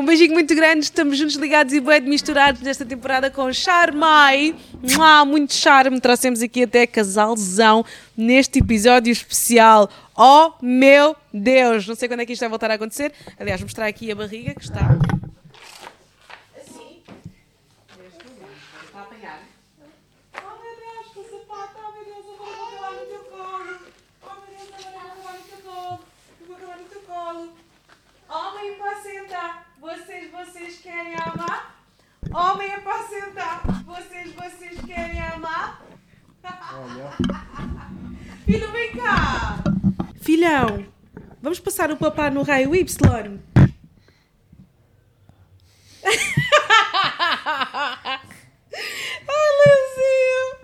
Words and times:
Um 0.00 0.04
beijinho 0.06 0.32
muito 0.32 0.54
grande, 0.54 0.84
estamos 0.86 1.18
juntos, 1.18 1.36
ligados 1.36 1.74
e 1.74 1.80
bem 1.80 2.00
misturados 2.00 2.62
nesta 2.62 2.86
temporada 2.86 3.30
com 3.30 3.52
Charmai. 3.52 4.56
Mua, 4.80 5.26
muito 5.26 5.52
charme, 5.52 6.00
trouxemos 6.00 6.40
aqui 6.40 6.62
até 6.62 6.86
casalzão 6.86 7.84
neste 8.16 8.60
episódio 8.60 9.12
especial. 9.12 9.90
Oh 10.16 10.52
meu 10.62 11.14
Deus! 11.34 11.86
Não 11.86 11.94
sei 11.94 12.08
quando 12.08 12.20
é 12.20 12.24
que 12.24 12.32
isto 12.32 12.40
vai 12.40 12.48
voltar 12.48 12.70
a 12.70 12.74
acontecer. 12.76 13.12
Aliás, 13.38 13.60
mostrar 13.60 13.88
aqui 13.88 14.10
a 14.10 14.14
barriga 14.14 14.54
que 14.54 14.62
está. 14.62 14.80
Assim. 16.56 17.02
Está 18.86 19.00
a 19.00 19.02
apanhar. 19.02 19.40
Oh 20.34 20.62
meu 20.62 20.76
Deus, 20.80 21.12
que 21.12 21.30
sapato! 21.30 21.76
Oh 21.76 21.92
meu 21.92 22.04
Deus, 22.06 22.24
agora 22.40 22.56
vou 22.56 22.68
acabar 22.68 22.92
no 22.92 23.04
teu 23.04 23.18
colo! 23.24 23.78
Oh 24.22 24.34
meu 24.40 24.48
Deus, 24.56 24.70
agora 24.78 25.14
vou 25.14 25.28
acabar 25.28 25.36
no 25.36 25.44
teu 25.44 25.58
colo! 25.58 26.00
Eu 26.40 26.46
vou 26.46 26.56
acabar 26.56 26.78
no 26.78 26.84
teu 26.84 27.00
colo! 27.02 27.52
Homem 28.30 28.74
apacenta! 28.76 29.70
Vocês, 30.60 30.80
querem 30.82 31.14
amar? 31.14 31.74
Homem 32.34 32.70
apacenta! 32.74 33.62
Vocês, 33.86 34.34
vocês 34.34 34.78
querem 34.86 35.18
amar? 35.18 35.82
Filho, 38.44 38.70
vem 38.70 38.92
cá! 38.92 39.56
Filhão, 40.20 40.84
vamos 41.40 41.58
passar 41.60 41.90
o 41.90 41.96
papá 41.96 42.30
no 42.30 42.42
raio 42.42 42.74
Y? 42.74 42.84
Ai, 48.04 48.20
Leozinho! 49.64 50.58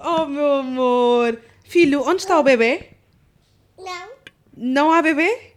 Oh, 0.00 0.26
meu 0.26 0.52
amor! 0.54 1.40
Filho, 1.62 2.02
onde 2.02 2.22
está 2.22 2.40
o 2.40 2.42
bebê? 2.42 2.90
Não. 3.78 4.08
Não 4.56 4.90
há 4.90 5.00
bebê? 5.00 5.47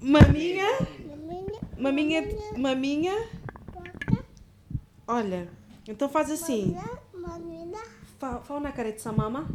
Maminha? 0.00 0.66
Maminha? 1.78 2.22
Maminha? 2.56 3.28
Olha, 5.06 5.48
então 5.86 6.08
faz 6.08 6.30
assim. 6.30 6.76
Fa- 8.18 8.40
Fala 8.40 8.60
na 8.60 8.72
cara 8.72 8.92
de 8.92 9.00
sua 9.00 9.12
mama. 9.12 9.48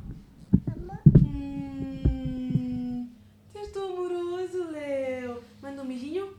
Hum, 1.23 3.09
Você 3.53 3.67
tão 3.67 3.89
amoroso, 3.93 4.63
Leo. 4.71 5.43
Manda 5.61 5.81
um 5.81 5.85
beijinho. 5.87 6.33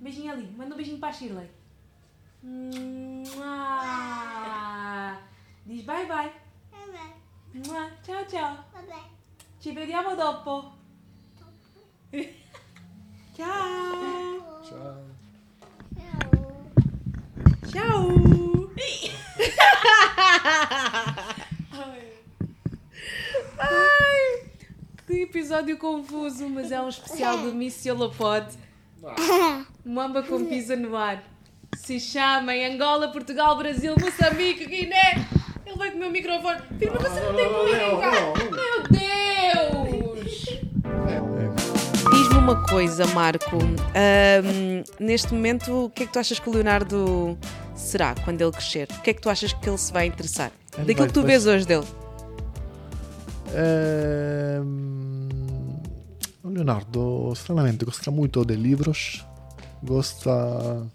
Beijinho 0.00 0.32
ali. 0.32 0.46
Manda 0.56 0.74
um 0.74 0.76
beijinho 0.76 0.98
para 0.98 1.10
a 1.10 1.12
Shirley. 1.12 1.48
Diz 5.66 5.84
bye 5.84 6.06
bye. 6.06 6.32
Mua. 7.66 7.90
Tchau, 8.02 8.24
tchau. 8.26 8.64
Ci 9.60 9.72
vediamo 9.72 10.16
dopo. 10.16 10.72
Ciao. 13.34 14.62
Ciao. 14.64 15.04
Ciao. 17.70 18.70
Ai, 23.58 24.50
que 25.06 25.26
episódio 25.50 25.76
confuso, 25.78 26.48
mas 26.48 26.70
é 26.70 26.80
um 26.80 26.88
especial 26.88 27.38
do 27.38 27.52
Missiolopod. 27.52 28.46
Mamba 29.84 30.22
com 30.22 30.44
pizza 30.44 30.76
no 30.76 30.96
ar. 30.96 31.24
Se 31.76 31.98
chama 31.98 32.54
em 32.54 32.72
Angola, 32.72 33.08
Portugal, 33.08 33.56
Brasil, 33.58 33.94
Moçambique, 34.00 34.64
Guiné. 34.64 35.26
Ele 35.66 35.76
vai 35.76 35.90
comer 35.90 36.06
o 36.06 36.10
microfone. 36.10 36.60
Filho, 36.78 36.92
mas 37.00 37.12
você 37.12 37.20
não 37.20 37.34
tem 37.34 37.50
não, 37.50 37.98
Meu 38.52 38.82
Deus! 38.90 40.44
Diz-me 42.12 42.38
uma 42.38 42.64
coisa, 42.68 43.04
Marco. 43.08 43.56
Ahm, 43.56 44.84
neste 45.00 45.34
momento, 45.34 45.86
o 45.86 45.90
que 45.90 46.04
é 46.04 46.06
que 46.06 46.12
tu 46.12 46.18
achas 46.20 46.38
que 46.38 46.48
o 46.48 46.52
Leonardo 46.52 47.36
será 47.74 48.14
quando 48.24 48.40
ele 48.40 48.52
crescer? 48.52 48.86
O 48.96 49.00
que 49.02 49.10
é 49.10 49.14
que 49.14 49.20
tu 49.20 49.28
achas 49.28 49.52
que 49.52 49.68
ele 49.68 49.78
se 49.78 49.92
vai 49.92 50.06
interessar? 50.06 50.52
Ele 50.74 50.82
Daquilo 50.86 50.98
vai- 50.98 51.06
que 51.08 51.12
tu 51.14 51.22
vês 51.24 51.44
hoje 51.44 51.66
dele. 51.66 51.86
O 56.50 56.54
Leonardo, 56.54 57.32
stranamente, 57.34 57.84
gosta 57.84 58.10
muito 58.10 58.44
de 58.44 58.56
livros, 58.56 59.24
gosta, 59.82 60.86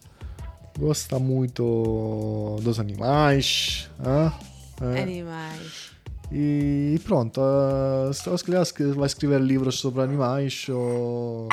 gosta 0.78 1.18
muito 1.18 2.58
dos 2.62 2.80
animais. 2.80 3.90
ah, 4.00 4.38
eh, 4.82 5.02
Animais. 5.02 5.92
E 6.32 7.00
pronto, 7.06 7.40
eh, 7.40 8.14
se 8.14 8.44
calhar 8.44 8.66
vai 8.96 9.06
escrever 9.06 9.40
livros 9.40 9.80
sobre 9.80 10.02
animais 10.02 10.68
ou. 10.70 11.48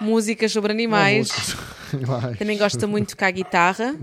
Músicas 0.00 0.52
sobre 0.52 0.70
animais. 0.72 1.28
músicas 1.28 1.44
sobre 1.46 1.64
animais. 1.96 2.38
Também 2.38 2.58
gosta 2.58 2.86
muito 2.86 3.08
de 3.08 3.14
tocar 3.14 3.32
guitarra. 3.32 3.96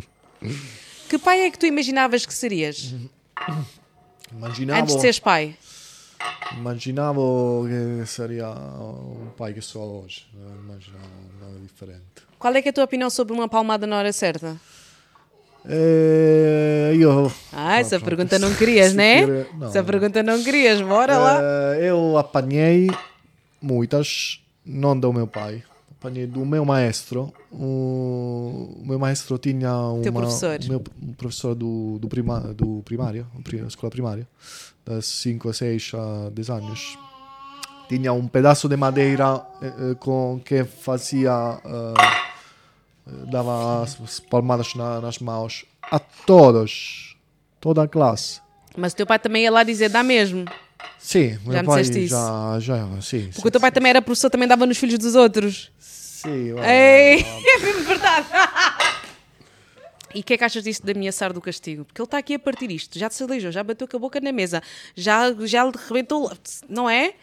Que 1.07 1.17
pai 1.17 1.41
é 1.41 1.51
que 1.51 1.57
tu 1.57 1.65
imaginavas 1.65 2.25
que 2.25 2.33
serias? 2.33 2.93
Immaginavo, 4.33 4.81
Antes 4.81 4.95
de 4.95 5.01
seres 5.01 5.19
pai? 5.19 5.55
Immaginavo 6.57 7.65
che 7.67 8.05
seria 8.05 8.49
un 8.49 9.33
pai 9.35 9.59
so 9.61 9.79
oggi, 9.81 10.25
non 10.33 10.57
immaginavo 10.63 11.07
nada 11.39 11.57
differente. 11.59 12.21
Qual 12.37 12.53
é 12.55 12.61
que 12.61 12.69
é 12.69 12.71
a 12.71 12.73
tua 12.73 12.83
opinião 12.83 13.09
sobre 13.09 13.33
uma 13.33 13.47
palmada 13.47 13.85
na 13.87 13.97
hora 13.97 14.11
certa? 14.13 14.55
Eh, 15.67 16.93
io 16.95 17.31
Ah, 17.51 17.79
essa 17.79 17.97
pronto. 17.97 18.05
pergunta 18.05 18.37
não 18.39 18.53
querias, 18.53 18.93
né? 18.93 19.25
querer- 19.25 19.47
não, 19.57 19.67
essa 19.67 19.79
não. 19.79 19.85
pergunta 19.85 20.21
não 20.23 20.43
querias, 20.43 20.79
bora 20.81 21.17
lá. 21.17 21.39
Eu 21.79 22.17
apanhei 22.17 22.87
muitas, 23.61 24.39
não 24.63 24.97
do 24.99 25.11
meu 25.11 25.25
pai, 25.27 25.63
apanhei 26.05 26.27
do 26.27 26.45
meu 26.45 26.63
maestro. 26.63 27.33
O, 27.51 28.81
meu 28.85 28.99
maestro 28.99 29.37
tinha 29.37 29.73
uma, 29.75 30.03
Teu 30.03 30.13
professor. 30.13 30.59
meu 30.67 30.83
um 31.01 31.13
professor 31.13 31.55
do, 31.55 31.97
do, 31.99 32.07
prima, 32.07 32.39
do 32.53 32.81
primário, 32.85 33.25
pri- 33.43 33.65
escola 33.65 33.89
primária, 33.89 34.27
das 34.85 35.05
5, 35.07 35.51
6 35.53 35.91
a 35.95 36.29
10 36.29 36.49
anos. 36.51 36.97
Tinha 37.89 38.13
um 38.13 38.27
pedaço 38.27 38.67
de 38.67 38.75
madeira 38.77 39.45
eh, 39.61 39.67
eh, 39.91 39.95
com 39.99 40.39
que 40.43 40.63
fazia 40.63 41.59
eh, 41.65 43.25
dava 43.31 43.83
as 43.83 43.99
as 44.01 44.19
palmadas 44.19 44.73
na- 44.75 44.99
nas 45.01 45.19
mãos 45.19 45.65
a 45.83 45.99
todos, 45.99 47.15
toda 47.59 47.83
a 47.83 47.87
classe. 47.87 48.41
Mas 48.77 48.93
o 48.93 48.95
teu 48.95 49.05
pai 49.05 49.19
também 49.19 49.43
ia 49.43 49.51
lá 49.51 49.63
dizer, 49.63 49.89
dá 49.89 50.03
mesmo. 50.03 50.45
Sim, 51.05 51.37
Já 51.45 51.61
me 51.61 51.67
disseste 51.67 52.03
isso? 52.05 52.15
já, 52.15 52.57
já, 52.59 53.01
sim. 53.01 53.29
Porque 53.31 53.47
o 53.47 53.51
teu 53.51 53.61
pai 53.61 53.71
também 53.71 53.91
era 53.91 54.01
professor, 54.01 54.27
também 54.27 54.47
dava 54.47 54.65
nos 54.65 54.75
filhos 54.75 54.97
dos 54.97 55.13
outros. 55.13 55.71
Sim, 55.77 56.55
Ei, 56.59 57.21
é 57.21 57.59
mesmo 57.59 57.83
verdade. 57.83 58.25
E 60.15 60.21
o 60.21 60.23
que 60.23 60.33
é 60.33 60.37
que 60.39 60.43
achas 60.43 60.63
disso 60.63 60.81
de 60.83 60.91
ameaçar 60.93 61.31
do 61.31 61.39
castigo? 61.39 61.85
Porque 61.85 62.01
ele 62.01 62.07
está 62.07 62.17
aqui 62.17 62.33
a 62.33 62.39
partir 62.39 62.71
isto, 62.71 62.97
já 62.97 63.07
te 63.07 63.21
aleijou, 63.21 63.51
já 63.51 63.63
bateu 63.63 63.87
com 63.87 63.97
a 63.97 63.99
boca 63.99 64.19
na 64.19 64.31
mesa, 64.31 64.63
já, 64.95 65.31
já 65.41 65.63
lhe 65.63 65.73
rebentou, 65.87 66.31
não 66.67 66.89
é? 66.89 67.13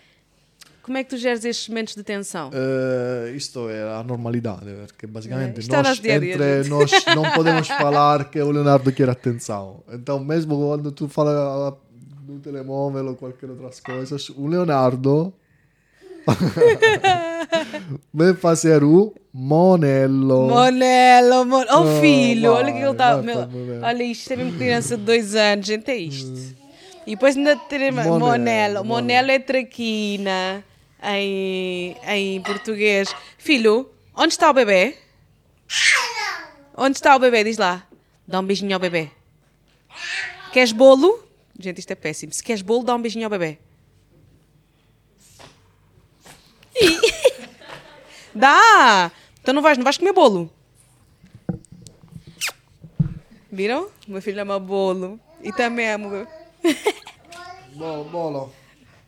Como 0.85 0.97
é 0.97 1.03
que 1.03 1.11
tu 1.11 1.17
geres 1.17 1.45
estes 1.45 1.69
momentos 1.69 1.97
de 1.97 2.05
tensão? 2.05 2.51
Eh, 2.55 3.33
isto 3.35 3.69
é 3.69 3.83
a 3.99 4.05
normalidade, 4.05 4.67
porque 4.87 5.09
basicamente 5.09 5.59
Isto 5.61 5.75
é 5.75 5.83
nós, 5.83 5.99
dia 5.99 6.21
dia, 6.21 6.35
entre 6.35 6.63
gente. 6.63 6.71
nós 6.71 6.91
não 7.17 7.31
podemos 7.33 7.67
falar 7.69 8.31
que 8.31 8.41
o 8.41 8.51
Leonardo 8.51 8.93
quer 8.93 9.11
atenção. 9.11 9.83
Então, 9.93 10.21
mesmo 10.21 10.57
quando 10.57 10.93
tu 10.93 11.09
fala 11.09 11.77
do 12.23 12.39
telemóvel 12.39 13.09
ou 13.09 13.17
qualquer 13.17 13.51
outras 13.51 13.81
coisas, 13.81 14.29
o 14.31 14.47
Leonardo 14.47 15.33
vai 18.15 18.35
fazer 18.35 18.85
o 18.85 19.13
Monello. 19.33 20.49
Monelo, 20.49 21.45
mon... 21.45 21.65
oh 21.71 21.83
Oh, 21.83 22.01
filho, 22.01 22.53
vai, 22.53 22.63
olha 22.63 22.73
que 22.73 22.79
ele 22.79 22.91
está. 22.93 23.17
vai, 23.17 23.25
meu-. 23.25 23.83
Olha 23.83 24.03
isto, 24.05 24.33
é 24.33 24.37
mesmo 24.37 24.57
criança 24.57 24.97
de 24.97 25.03
dois 25.03 25.35
anos, 25.35 25.67
gente, 25.67 25.91
é 25.91 25.97
isto. 25.97 26.57
E 27.07 27.17
depois 27.17 27.37
ainda 27.37 27.57
teremos 27.57 28.05
Monelo, 28.05 28.21
Monelo. 28.21 28.75
Monelo. 28.75 28.85
Monelo 28.85 29.31
é 29.33 29.39
traquina 29.41 30.65
em, 31.03 31.97
em 32.07 32.41
português. 32.43 33.13
Filho, 33.37 33.91
onde 34.15 34.35
está 34.35 34.49
o 34.49 34.55
bebê? 34.55 34.97
Onde 36.77 36.97
está 36.97 37.17
o 37.17 37.19
bebê? 37.19 37.43
Diz 37.43 37.59
lá. 37.59 37.85
Dá 38.29 38.39
um 38.39 38.45
beijinho 38.45 38.75
ao 38.75 38.81
bebê. 38.81 39.11
Queres 40.53 40.71
bolo? 40.71 41.32
Gente, 41.59 41.79
isto 41.79 41.91
é 41.91 41.95
péssimo. 41.95 42.33
Se 42.33 42.43
queres 42.43 42.63
bolo, 42.63 42.85
dá 42.85 42.95
um 42.95 43.01
beijinho 43.03 43.27
ao 43.27 43.31
bebê. 43.31 43.59
Dá! 48.35 49.13
Então 49.41 49.53
não 49.53 49.61
vais, 49.63 49.77
não 49.77 49.85
vais 49.85 49.99
comer 49.99 50.13
bolo. 50.13 50.51
Viram? 53.51 53.91
O 54.09 54.13
meu 54.13 54.23
filho 54.23 54.41
ama 54.41 54.59
bolo. 54.59 55.21
E 55.43 55.53
também 55.53 55.91
amo. 55.91 56.27
Bolo, 57.75 58.05
bolo. 58.05 58.53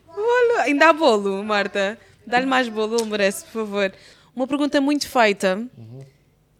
Bolo. 0.06 0.58
Ainda 0.60 0.88
há 0.88 0.92
bolo, 0.92 1.44
Marta. 1.44 1.98
Dá-lhe 2.26 2.46
mais 2.46 2.68
bolo, 2.68 2.96
ele 2.96 3.04
merece, 3.10 3.44
por 3.44 3.52
favor. 3.52 3.92
Uma 4.34 4.46
pergunta 4.46 4.80
muito 4.80 5.08
feita 5.08 5.66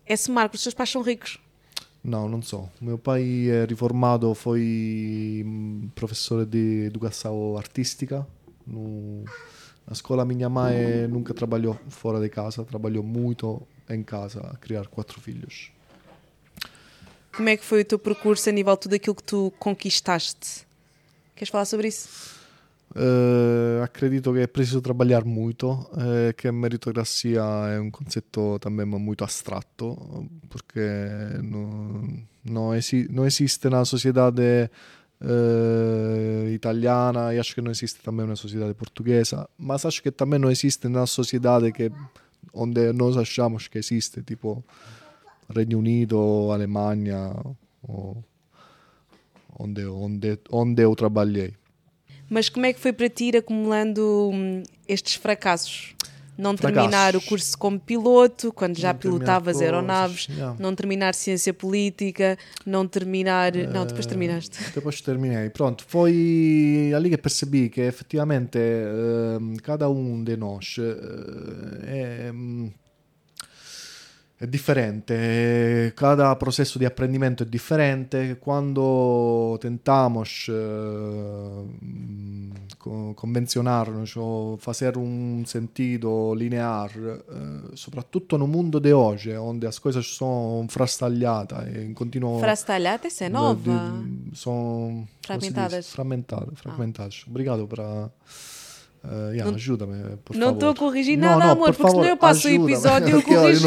é 0.07 0.15
se 0.17 0.31
Marcos, 0.31 0.61
os 0.61 0.63
seus 0.63 0.75
pais 0.75 0.91
são 0.91 1.03
ricos. 1.03 1.39
Não, 2.05 2.29
não 2.29 2.43
sou. 2.43 2.69
Meu 2.79 2.99
pai 2.99 3.49
é 3.49 3.65
reformado, 3.65 4.35
foi 4.35 5.43
professor 5.95 6.45
de 6.45 6.85
educação 6.85 7.57
artística 7.57 8.27
no, 8.67 9.25
Na 9.87 9.93
escola 9.93 10.23
minha 10.23 10.51
mãe 10.51 11.09
nunca 11.09 11.33
trabalhou 11.33 11.79
fora 11.89 12.21
de 12.21 12.29
casa, 12.29 12.63
trabalhou 12.63 13.03
muito 13.03 13.63
em 13.89 14.03
casa 14.03 14.41
a 14.41 14.57
criar 14.59 14.87
quatro 14.87 15.19
filhos. 15.19 15.73
Como 17.35 17.49
é 17.49 17.57
que 17.57 17.65
foi 17.65 17.81
o 17.81 17.85
teu 17.85 17.99
percurso 17.99 18.51
a 18.51 18.53
nível 18.53 18.75
de 18.75 18.81
tudo 18.81 18.95
aquilo 18.95 19.15
que 19.15 19.23
tu 19.23 19.51
conquistaste? 19.59 20.67
Queres 21.35 21.51
falar 21.51 21.65
sobre 21.65 21.89
isso? 21.89 22.44
Uh, 22.97 23.81
acredito 23.83 24.31
che 24.31 24.43
è 24.43 24.49
preciso 24.49 24.81
trabalhar 24.81 25.25
muito, 25.25 25.91
eh, 25.99 26.33
che 26.37 26.53
meritocrazia 26.53 27.73
è 27.73 27.77
un 27.77 27.91
concetto 27.91 28.57
também 28.61 28.87
muito 28.87 29.25
astratto, 29.25 30.29
perché 30.47 31.39
non, 31.41 32.25
non, 32.43 32.75
esi- 32.77 33.09
non 33.11 33.25
esiste 33.25 33.69
na 33.69 33.83
sociedade 33.83 34.71
uh, 35.19 36.47
italiana 36.47 37.33
e 37.33 37.39
acho 37.41 37.55
que 37.55 37.61
não 37.61 37.73
existe 37.73 38.01
também 38.01 38.29
na 38.29 38.37
sociedade 38.37 38.75
portuguesa, 38.75 39.49
mas 39.57 39.85
acho 39.85 40.01
que 40.01 40.13
também 40.13 40.39
não 40.39 40.49
existe 40.49 40.87
na 40.87 41.05
sociedade 41.05 41.73
que, 41.73 41.91
onde 42.53 42.93
nós 42.93 43.17
achamos 43.17 43.67
que 43.67 43.79
existe, 43.79 44.23
tipo 44.23 44.63
Regno 45.49 45.79
Unito, 45.79 46.53
Alemanha, 46.53 47.35
ou 47.83 48.25
onde, 49.59 49.85
onde, 49.85 50.39
onde 50.51 50.83
eu 50.83 50.95
trabalhei. 50.95 51.57
Mas 52.29 52.49
como 52.49 52.67
é 52.67 52.73
que 52.73 52.81
foi 52.81 52.93
para 52.93 53.09
ti 53.09 53.27
ir 53.27 53.37
acumulando 53.37 54.31
hum, 54.33 54.63
estes 54.89 55.15
fracassos? 55.15 55.95
Não 56.37 56.57
Fracassos. 56.57 56.91
terminar 56.91 57.15
o 57.15 57.21
curso 57.21 57.57
como 57.57 57.79
piloto, 57.79 58.53
quando 58.53 58.77
já 58.77 58.93
Não 58.93 58.99
pilotavas 58.99 59.63
aeronaves, 59.63 60.27
yeah. 60.29 60.57
não 60.59 60.75
terminar 60.75 61.15
ciência 61.15 61.55
política, 61.55 62.37
não 62.67 62.89
terminar. 62.89 63.55
Não, 63.55 63.87
depois 63.87 64.05
terminaste. 64.05 64.59
Depois 64.75 65.01
terminei. 65.01 65.49
Pronto, 65.51 65.85
foi 65.87 66.93
ali 66.95 67.11
que 67.11 67.19
percebi 67.19 67.69
que 67.69 67.83
effettivamente 67.83 68.59
ehm, 68.59 69.55
cada 69.63 69.89
um 69.89 70.25
de 70.25 70.37
nós 70.37 70.77
eh, 70.81 72.29
è, 72.29 72.33
mm, 72.33 72.67
è 74.37 74.47
differente, 74.49 75.93
cada 75.95 76.35
processo 76.37 76.77
di 76.77 76.85
apprendimento 76.85 77.45
è 77.45 77.47
differente. 77.47 78.37
Quando 78.39 79.57
tentamos 79.61 80.49
eh, 80.49 80.53
mm, 81.85 82.51
co- 82.77 83.13
convencionarnos 83.15 84.17
o 84.17 84.57
fazer 84.59 84.97
um 84.97 85.45
sentido 85.47 86.35
linear, 86.35 86.91
eh, 86.97 87.77
soprattutto 87.77 88.37
no 88.37 88.47
mundo 88.47 88.81
de 88.81 88.93
hoje, 88.93 89.37
onde 89.37 89.67
as 89.67 89.79
coisas 89.79 90.05
sono 90.07 90.65
frastagliate 90.69 91.55
e 91.73 91.83
in 91.83 91.95
continuo 91.95 92.39
Frase 92.39 92.65
talhada, 92.67 93.07
essa 93.07 93.25
é 93.25 93.29
nova. 93.29 93.55
de- 94.03 94.37
são 94.37 95.07
Fragmentadas. 95.23 95.91
fragmentadas. 95.91 96.59
fragmentadas. 96.59 97.25
Obrigado 97.29 97.67
para. 97.69 98.11
Uh, 99.05 99.33
yeah, 99.35 99.55
ajuda-me, 99.55 100.17
por 100.25 100.35
não 100.35 100.47
favor. 100.47 100.55
estou 100.55 100.69
a 100.71 100.75
corrigir 100.75 101.19
Não, 101.19 101.29
nada, 101.29 101.45
não, 101.45 101.53
amor, 101.53 101.67
por 101.75 101.77
porque 101.77 101.91
senão 101.91 102.05
eu 102.07 102.17
passo 102.17 102.49
o 102.49 102.51
episódio 102.51 103.19
a 103.19 103.21
eu. 103.31 103.61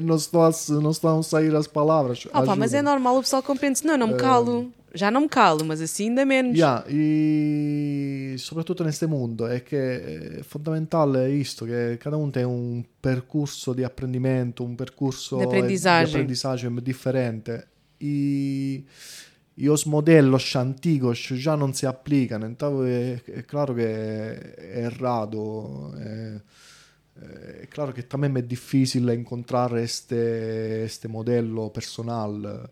Não 0.00 0.16
estou, 0.16 0.42
a, 0.42 0.50
não, 0.70 0.80
não 0.80 0.90
estão 0.90 1.18
a 1.18 1.22
sair 1.22 1.54
as 1.54 1.66
palavras. 1.66 2.26
Ah, 2.32 2.42
pá, 2.42 2.56
mas 2.56 2.72
é 2.72 2.80
normal, 2.80 3.18
o 3.18 3.20
pessoal 3.20 3.42
compreende. 3.42 3.84
Não, 3.84 3.98
não 3.98 4.06
me 4.08 4.14
calo. 4.16 4.72
Já 4.94 5.10
não 5.10 5.20
me 5.20 5.28
calo, 5.28 5.66
mas 5.66 5.82
assim 5.82 6.08
ainda 6.08 6.24
menos. 6.24 6.56
Yeah, 6.56 6.82
e 6.88 8.36
soprattutto 8.38 8.82
neste 8.82 9.06
mundo 9.06 9.46
è 9.46 9.62
che 9.62 10.38
è 10.38 10.42
fondamentale 10.42 11.30
isto, 11.30 11.66
che 11.66 11.98
cada 12.00 12.16
um 12.16 12.30
tem 12.30 12.46
um 12.46 12.82
percorso 12.98 13.74
di 13.74 13.84
apprendimento, 13.84 14.64
un 14.64 14.74
percorso 14.74 15.36
Di 15.36 15.42
apprendizagem. 15.42 16.06
di 16.06 16.10
apprendizagem 16.10 16.80
differente 16.80 17.66
e, 17.98 18.82
e 19.60 19.68
os 19.68 19.84
modelos 19.84 20.54
antigos 20.54 21.18
já 21.18 21.56
não 21.56 21.74
se 21.74 21.84
applicano, 21.84 22.46
então 22.46 22.84
è, 22.84 23.20
è 23.24 23.44
claro 23.44 23.74
che 23.74 24.54
è 24.54 24.84
errato, 24.84 25.92
è, 25.96 26.40
è 27.62 27.66
claro 27.68 27.90
che 27.90 28.06
também 28.06 28.38
è 28.38 28.44
difficile 28.44 29.12
incontrare 29.14 29.82
este, 29.82 30.84
este 30.84 31.08
modello 31.08 31.70
personal 31.70 32.70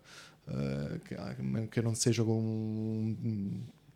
eh, 0.49 1.01
che, 1.03 1.69
che 1.69 1.83
non 1.83 1.97
seja 1.97 2.23
com 2.23 3.17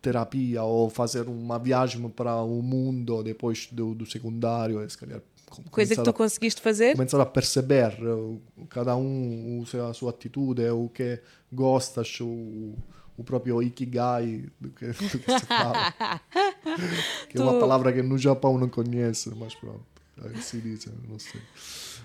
terapia 0.00 0.64
ou 0.64 0.90
fazer 0.90 1.28
uma 1.28 1.58
viagem 1.58 2.10
para 2.10 2.42
o 2.42 2.60
mundo 2.60 3.22
depois 3.22 3.68
do, 3.70 3.94
do 3.94 4.04
secundário, 4.04 4.88
se 4.90 4.98
calhar 4.98 5.22
com- 5.39 5.39
Coisa 5.70 5.94
que 5.96 6.02
tu 6.02 6.10
a- 6.10 6.12
conseguiste 6.12 6.60
fazer. 6.60 6.92
começar 6.96 7.20
a 7.20 7.26
perceber 7.26 7.96
uh, 8.02 8.40
cada 8.68 8.96
um 8.96 9.58
usa 9.60 9.88
a 9.88 9.92
sua 9.94 10.10
atitude, 10.10 10.62
o 10.70 10.88
que 10.88 11.20
gosta, 11.52 12.02
o, 12.20 12.74
o 13.16 13.24
próprio 13.24 13.62
ikigai 13.62 14.46
do 14.60 14.70
que, 14.70 14.86
do 14.86 15.18
que 15.18 15.38
se 15.38 15.46
fala. 15.46 15.92
que 17.28 17.38
é 17.38 17.42
uma 17.42 17.52
Tu- 17.54 17.60
palavra 17.60 17.92
que 17.92 18.02
no 18.02 18.16
Japão 18.18 18.58
não 18.58 18.68
conhece, 18.68 19.30
mas 19.36 19.54
pronto, 19.54 19.84
diz, 20.28 20.86
não 21.08 21.18
sei. 21.18 21.40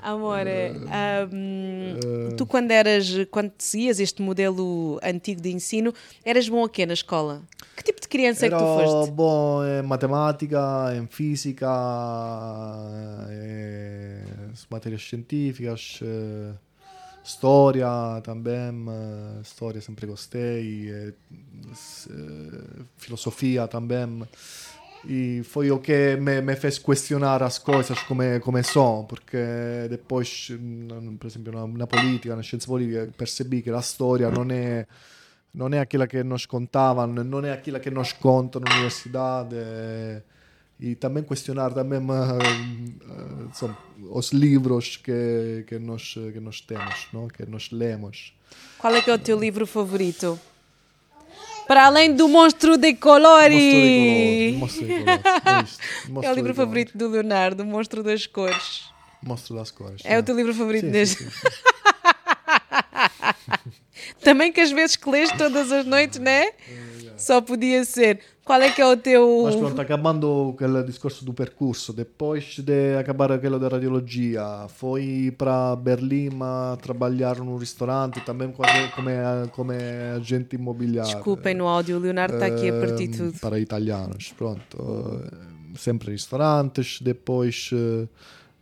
Amor, 0.01 0.45
Eh, 0.47 0.71
ahm, 0.91 2.35
tu 2.37 2.45
quando 2.45 2.71
eras, 2.71 3.07
quando 3.31 3.51
seguias 3.57 3.99
este 3.99 4.21
modelo 4.21 4.99
antigo 5.03 5.41
de 5.41 5.51
ensino, 5.51 5.93
eras 6.23 6.47
bom 6.47 6.63
a 6.63 6.69
quê 6.69 6.85
na 6.85 6.93
escola? 6.93 7.41
Que 7.75 7.83
tipo 7.83 7.99
de 8.01 8.07
criança 8.07 8.45
é 8.45 8.49
que 8.49 8.55
tu 8.55 8.63
foste? 8.63 9.11
bom 9.11 9.63
em 9.65 9.81
matemática, 9.81 10.93
em 10.95 11.07
física, 11.07 11.67
em 13.31 14.53
matérias 14.69 15.03
científicas, 15.07 15.99
eh, 16.01 16.53
história 17.23 17.87
também, 18.23 18.53
eh, 18.87 19.41
história 19.41 19.81
sempre 19.81 20.05
gostei, 20.05 20.89
eh, 20.89 21.13
eh, 22.09 22.83
filosofia 22.97 23.67
também. 23.67 24.23
E 25.07 25.41
foi 25.43 25.69
o 25.69 25.79
que 25.79 26.17
me, 26.17 26.41
me 26.41 26.55
fez 26.55 26.79
questionar 26.79 27.43
as 27.43 27.59
coisas 27.59 28.01
come, 28.03 28.39
come 28.39 28.63
sono, 28.63 29.05
perché 29.05 29.85
depois, 29.87 30.49
mm, 30.51 31.15
per 31.15 31.27
esempio, 31.27 31.51
na, 31.51 31.65
na 31.67 31.85
politica, 31.85 32.35
na 32.35 32.41
scienza 32.41 32.65
politica, 32.65 33.07
percebi 33.15 33.61
che 33.61 33.69
la 33.69 33.81
storia 33.81 34.29
non 34.29 34.51
è, 34.51 34.85
non 35.51 35.73
è 35.73 35.77
aquela 35.77 36.07
que 36.07 36.23
nos 36.23 36.47
contavam, 36.47 37.07
não 37.07 37.45
é 37.45 37.51
aquela 37.51 37.79
que 37.79 37.91
nos 37.91 38.13
contam 38.13 38.61
na 38.61 38.73
universidade. 38.73 39.55
E 40.77 40.95
também 40.95 41.23
questionar 41.23 41.73
também 41.73 41.99
eh, 41.99 42.03
eh, 42.03 43.47
insomma, 43.49 43.77
os 44.11 44.33
livros 44.33 44.97
que, 44.97 45.63
que, 45.67 45.79
nós, 45.79 46.13
que 46.13 46.39
nós 46.41 46.59
temos, 46.59 47.07
não? 47.13 47.29
que 47.29 47.45
nós 47.45 47.71
lemos. 47.71 48.33
Qual 48.77 48.93
é 48.93 49.01
que 49.01 49.09
é 49.09 49.13
o 49.13 49.19
teu 49.19 49.39
livro 49.39 49.65
favorito? 49.65 50.37
Para 51.67 51.85
além 51.85 52.13
do 52.13 52.27
Monstro 52.27 52.77
de 52.77 52.93
Colori! 52.93 54.55
Monstro 54.57 54.85
de 54.87 55.03
colores. 55.03 55.79
É. 55.81 55.85
É 56.25 56.31
o 56.31 56.35
livro 56.35 56.53
favorito 56.53 56.97
do 56.97 57.07
Leonardo, 57.07 57.63
o 57.63 57.65
Monstro 57.65 58.03
das 58.03 58.27
Cores. 58.27 58.85
Monstro 59.21 59.55
das 59.55 59.71
cores. 59.71 60.01
É 60.03 60.19
o 60.19 60.23
teu 60.23 60.35
livro 60.35 60.53
favorito 60.53 60.85
Sim, 60.85 60.91
desde. 60.91 61.15
sim, 61.15 61.29
sim. 61.29 61.31
Também 64.23 64.51
que 64.51 64.61
às 64.61 64.71
vezes 64.71 64.95
que 64.95 65.09
lês 65.09 65.31
todas 65.31 65.71
as 65.71 65.85
noites, 65.85 66.19
né? 66.19 66.51
Só 67.17 67.41
podia 67.41 67.83
ser. 67.85 68.19
Qual 68.43 68.61
é 68.61 68.69
que 68.69 68.79
é 68.79 68.85
o 68.85 68.95
teu. 68.95 69.41
Mas 69.43 69.55
pronto, 69.55 69.81
acabando 69.81 70.53
aquele 70.55 70.83
discorso 70.83 71.25
do 71.25 71.33
percurso, 71.33 71.91
depois 71.91 72.59
de 72.59 72.95
acabar 72.97 73.31
aquilo 73.31 73.59
da 73.59 73.67
radiologia, 73.67 74.67
fui 74.69 75.31
para 75.31 75.75
Berlim 75.75 76.29
a 76.41 76.77
trabalhar 76.79 77.37
num 77.37 77.57
restaurante, 77.57 78.21
também 78.21 78.51
como, 78.51 78.69
como, 79.55 79.71
agente 80.15 80.55
imobiliário. 80.55 81.11
Desculpem 81.15 81.55
no 81.55 81.67
áudio, 81.67 81.97
o 81.97 81.99
Leonardo 81.99 82.35
está 82.35 82.45
aqui 82.45 82.69
a 82.69 82.73
partir 82.73 83.09
Ehm, 83.09 83.17
tudo. 83.17 83.39
Para 83.39 83.59
italianos, 83.59 84.31
pronto. 84.37 84.77
eh, 84.77 85.77
sempre 85.77 86.11
restaurantes, 86.11 87.01
depois... 87.01 87.71
eh, 87.73 88.07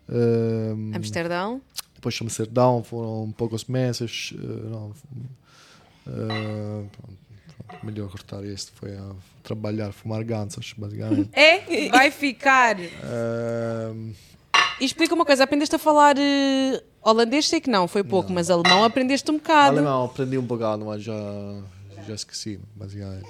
ehm, 0.09 0.95
Amsterdão? 0.95 1.61
depois 1.95 2.17
Amsterdão, 2.21 2.83
foram 2.83 3.33
poucos 3.37 3.65
meses. 3.65 4.33
eh, 4.37 4.69
não, 4.69 4.91
eh, 6.07 6.85
pronto, 6.91 7.22
melhor 7.81 8.09
cortar 8.09 8.43
este, 8.45 8.71
foi 8.71 8.95
a 8.95 9.11
trabalhar, 9.41 9.91
fumar 9.91 10.23
gansos, 10.23 10.73
basicamente. 10.77 11.29
É? 11.33 11.89
Vai 11.89 12.11
ficar. 12.11 12.77
Ehm, 12.79 14.13
E 14.79 14.85
explica 14.85 15.13
uma 15.13 15.25
coisa, 15.25 15.43
aprendeste 15.43 15.75
a 15.75 15.79
falar 15.79 16.15
eh, 16.17 16.83
holandês? 17.01 17.47
Sei 17.47 17.61
que 17.61 17.69
não, 17.69 17.87
foi 17.87 18.03
pouco, 18.03 18.31
mas 18.31 18.49
alemão 18.49 18.83
aprendeste 18.83 19.29
um 19.31 19.35
bocado. 19.37 19.77
alemão 19.77 20.05
aprendi 20.05 20.37
um 20.37 20.41
bocado, 20.43 20.85
mas 20.85 21.03
já, 21.03 21.13
já 22.07 22.13
esqueci, 22.15 22.59
basicamente. 22.75 23.29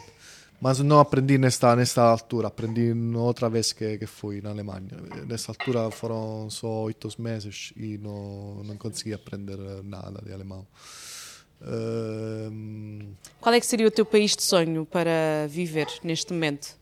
Mas 0.62 0.80
não 0.80 0.98
aprendi 1.00 1.38
nesta, 1.38 1.76
nesta 1.76 2.02
altura, 2.02 2.48
aprendi 2.48 2.94
outra 3.18 3.50
vez 3.50 3.74
que, 3.74 3.98
que 3.98 4.06
fui 4.06 4.40
na 4.42 4.52
Alemanha. 4.52 4.88
Nessa 5.28 5.52
altura 5.52 5.92
foram 5.92 6.50
só 6.50 6.84
oito 6.84 7.10
meses 7.22 7.74
e 7.76 7.98
não, 7.98 8.64
não 8.64 8.78
consegui 8.78 9.14
aprender 9.14 9.58
nada 9.84 10.22
de 10.26 10.32
alemão. 10.32 10.66
Qual 13.40 13.54
é 13.54 13.60
que 13.60 13.66
seria 13.66 13.88
o 13.88 13.92
teu 13.92 14.06
país 14.06 14.36
de 14.36 14.44
sonho 14.44 14.86
para 14.86 15.12
viver 15.50 15.88
neste 16.04 16.32
momento? 16.34 16.76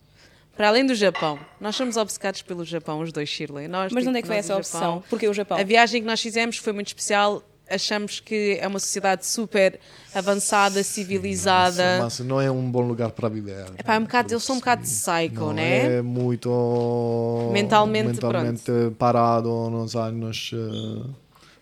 Para 0.56 0.68
além 0.68 0.86
do 0.86 0.94
Japão. 0.94 1.40
Nós 1.60 1.76
somos 1.76 1.98
obcecados 1.98 2.42
pelo 2.42 2.64
Japão, 2.66 3.00
os 3.00 3.12
dois, 3.12 3.30
Shirley. 3.30 3.68
Nós, 3.68 3.92
Mas 3.92 4.02
tipo, 4.02 4.10
onde 4.10 4.20
é 4.20 4.22
que 4.22 4.28
foi 4.28 4.36
nós, 4.36 4.46
essa 4.46 4.60
o 4.60 4.62
Japão- 4.64 4.98
opção? 4.98 5.04
Porquê 5.10 5.28
o 5.28 5.34
Japão? 5.34 5.58
A 5.58 5.64
viagem 5.64 6.02
que 6.02 6.08
nós 6.08 6.22
fizemos 6.22 6.58
foi 6.58 6.74
muito 6.74 6.88
especial. 6.88 7.42
achamos 7.70 8.20
que 8.20 8.58
é 8.60 8.68
uma 8.68 8.80
sociedade 8.80 9.26
super 9.26 9.80
avançada, 10.14 10.84
civilizada. 10.84 12.00
Mas 12.02 12.20
não 12.20 12.42
é 12.42 12.52
um 12.52 12.70
bom 12.70 12.82
lugar 12.82 13.12
para 13.12 13.30
viver. 13.30 13.66
Epá, 13.80 13.96
é 13.96 14.00
um 14.00 14.04
bocado, 14.04 14.34
eles 14.34 14.44
são 14.44 14.58
um 14.58 14.60
bocado 14.60 14.82
psycho, 14.82 15.36
Não, 15.40 15.54
né? 15.54 16.00
É 16.00 16.02
muito 16.02 17.50
Mentalmente, 17.54 18.08
mentalmente 18.08 18.72
parado 19.00 19.48
nos 19.70 19.96
anos. 19.96 20.52
eh, 20.54 21.10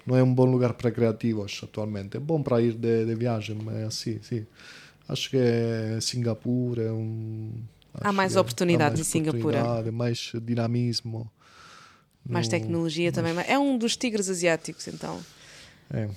não 0.09 0.17
é 0.17 0.23
um 0.23 0.33
bom 0.33 0.45
lugar 0.45 0.73
para 0.73 0.89
criativos 0.91 1.61
atualmente. 1.63 2.17
É 2.17 2.19
bom 2.19 2.41
para 2.41 2.59
ir 2.59 2.73
de, 2.73 3.05
de 3.05 3.13
viagem, 3.15 3.55
mas 3.63 3.83
assim, 3.83 4.19
sim. 4.23 4.45
Acho 5.07 5.29
que 5.29 5.37
Singapura 6.01 6.81
é 6.83 6.91
um. 6.91 7.51
Há 7.93 8.11
mais 8.11 8.35
é- 8.35 8.39
oportunidades 8.39 8.99
em 8.99 9.03
Singapura. 9.03 9.91
mais 9.91 10.31
dinamismo. 10.43 11.29
Mais 12.27 12.47
No- 12.47 12.51
tecnologia 12.51 13.11
também. 13.11 13.33
É 13.47 13.57
um 13.57 13.77
dos 13.77 13.95
tigres 13.95 14.29
asiáticos, 14.29 14.87
então. 14.87 15.19
É. 15.91 16.09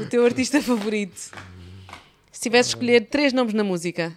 O 0.00 0.06
teu 0.06 0.24
artista 0.24 0.60
favorito? 0.62 1.30
Se 2.32 2.40
tivesse 2.40 2.70
de 2.70 2.74
escolher 2.76 3.06
três 3.08 3.32
nomes 3.32 3.52
na 3.54 3.64
música. 3.64 4.12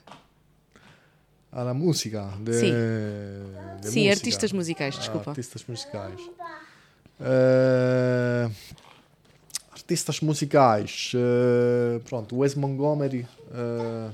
Ah, 1.52 1.64
na 1.66 1.74
música? 1.74 2.34
De, 2.40 2.54
Sim. 2.54 2.72
de 3.82 3.90
Sim, 3.90 4.00
música. 4.00 4.12
artistas 4.12 4.52
musicais, 4.54 4.96
Ah, 4.96 5.00
desculpa. 5.00 5.30
artistas 5.32 5.66
musicais. 5.68 6.20
Eh, 7.20 8.50
artistas 9.92 10.22
musicais. 10.22 11.12
eh, 11.16 12.00
pronto, 12.06 12.38
Wes 12.38 12.56
Montgomery. 12.56 13.28
eh, 13.52 14.12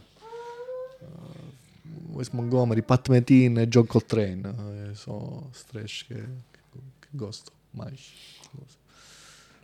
Wes 2.15 2.29
Montgomery, 2.31 2.81
Pat 2.81 3.07
e 3.29 3.65
John 3.67 3.85
Coltrane. 3.85 4.41
eh, 4.45 4.95
sono 4.95 5.47
os 5.53 5.63
três 5.65 6.01
que, 6.01 6.15
que, 6.15 6.79
que 7.01 7.07
gosto 7.17 7.51
mais. 7.71 7.99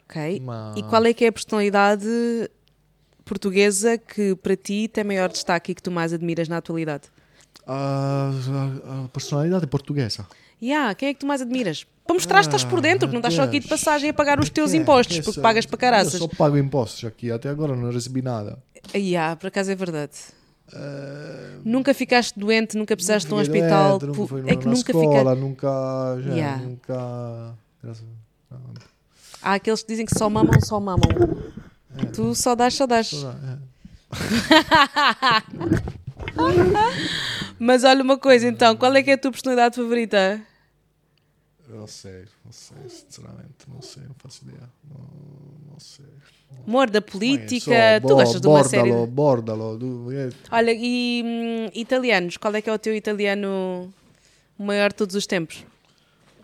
Ok. 0.07 0.39
Ma- 0.41 0.75
E 0.77 0.83
qual 0.83 1.03
é 1.05 1.13
que 1.13 1.25
é 1.25 1.29
a 1.29 1.31
personalidade 1.31 2.07
portuguesa 3.25 3.97
que 3.97 4.35
para 4.35 4.55
ti 4.55 4.87
tem 4.87 5.03
maior 5.03 5.29
destaque 5.29 5.71
e 5.71 5.75
que 5.75 5.81
tu 5.81 5.89
mais 5.89 6.13
admiras 6.13 6.47
na 6.47 6.57
atualidade? 6.57 7.05
A, 7.65 8.31
a- 8.31 9.03
a 9.05 9.07
personalidade 9.09 9.65
portuguesa. 9.67 10.27
Yeah, 10.61 10.93
quem 10.95 11.09
é 11.09 11.13
que 11.13 11.19
tu 11.21 11.25
mais 11.25 11.41
admiras? 11.41 11.85
Para 12.05 12.13
mostrar 12.15 12.39
que 12.41 12.45
estás 12.47 12.63
por 12.63 12.81
dentro, 12.81 13.07
que 13.07 13.13
não 13.13 13.19
estás 13.19 13.33
só 13.33 13.43
aqui 13.43 13.59
de 13.59 13.67
passagem 13.67 14.09
a 14.09 14.13
pagar 14.13 14.39
os 14.39 14.49
teus 14.49 14.71
Que 14.71 14.77
é? 14.77 14.79
impostos, 14.81 15.19
porque 15.19 15.39
pagas 15.41 15.65
para 15.65 15.77
caraças. 15.77 16.13
Eu 16.15 16.19
só 16.19 16.27
pago 16.27 16.57
impostos 16.57 17.03
aqui, 17.05 17.31
até 17.31 17.49
agora 17.49 17.75
não 17.75 17.89
recebi 17.91 18.21
nada. 18.21 18.57
Yeah, 18.93 19.35
por 19.37 19.47
acaso 19.47 19.71
é 19.71 19.75
verdade. 19.75 20.11
Eh, 20.73 21.57
Nunca 21.63 21.93
ficaste 21.93 22.37
doente, 22.39 22.77
nunca 22.77 22.95
precisaste 22.95 23.27
de 23.27 23.33
um 23.33 23.37
hospital. 23.37 23.99
doente, 23.99 24.17
nunca 24.17 24.27
fui 24.27 24.41
é 24.41 24.55
que 24.55 24.65
nunca 24.67 24.91
escola, 24.91 25.31
fica. 25.31 25.35
nunca, 25.35 26.17
já, 26.21 26.33
Yeah. 26.33 26.57
nunca, 26.63 27.55
Há 29.41 29.53
aqueles 29.55 29.81
que 29.81 29.87
dizem 29.89 30.05
que 30.05 30.17
só 30.17 30.29
mamam, 30.29 30.59
só 30.61 30.79
mamam. 30.79 31.01
Tu 32.13 32.33
só 32.35 32.55
dás, 32.55 32.73
só 32.73 32.87
dás. 32.87 33.11
é. 33.13 33.57
Mas 37.59 37.83
olha 37.83 38.03
uma 38.03 38.17
coisa 38.17 38.47
então, 38.47 38.75
qual 38.75 38.93
é 38.95 39.03
que 39.03 39.11
é 39.11 39.13
a 39.13 39.17
tua 39.17 39.31
personalidade 39.31 39.75
favorita? 39.75 40.41
Não 41.69 41.87
sei, 41.87 42.25
não 42.45 42.51
sei, 42.51 42.77
sinceramente, 42.89 43.65
não 43.67 43.81
sei, 43.81 44.03
não 44.03 44.15
faço 44.17 44.43
ideia. 44.43 44.69
Não, 44.89 44.99
não 45.71 45.79
sei. 45.79 46.05
Amor 46.67 46.89
da 46.89 47.01
Mas 47.01 47.09
política, 47.11 47.71
só 47.71 48.07
tu 48.07 48.15
gostas 48.15 48.41
de 48.41 48.47
uma 48.47 48.61
bordalo, 48.61 48.69
série. 48.69 49.05
de- 49.07 49.11
Bordalo, 49.11 49.77
do- 49.77 50.11
é, 50.11 50.29
Olha, 50.51 50.71
e 50.73 51.23
hum, 51.25 51.69
italianos, 51.73 52.37
qual 52.37 52.53
é 52.55 52.61
que 52.61 52.69
é 52.69 52.73
o 52.73 52.77
teu 52.79 52.95
italiano 52.95 53.91
maior 54.57 54.89
de 54.89 54.95
todos 54.95 55.15
os 55.15 55.25
tempos? 55.25 55.63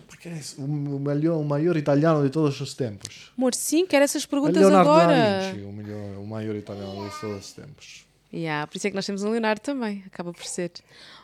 porque 0.08 0.28
é 0.28 0.34
o, 0.58 0.68
melhor, 1.00 1.38
o 1.40 1.44
maior 1.46 1.78
italiano 1.78 2.22
de 2.24 2.30
todos 2.30 2.60
os 2.60 2.74
tempos. 2.74 3.32
Amor, 3.38 3.54
sim, 3.54 3.86
quero 3.86 4.04
essas 4.04 4.24
É 4.24 4.28
perguntas 4.28 4.58
Leonardo 4.58 4.90
agora. 4.90 5.08
da 5.16 5.40
Vinci, 5.54 5.64
o, 5.66 5.72
melhor, 5.72 6.18
o 6.18 6.26
maior 6.28 6.56
italiano 6.58 7.10
de 7.10 7.22
todos 7.22 7.46
os 7.46 7.54
tempos. 7.54 8.06
Yeah, 8.32 8.68
por 8.68 8.78
isso 8.78 8.86
é 8.88 8.90
que 8.92 8.96
nós 8.96 9.06
temos 9.06 9.24
um 9.24 9.32
Leonardo 9.32 9.62
também, 9.62 10.04
acaba 10.06 10.32
por 10.32 10.46
ser. 10.46 10.72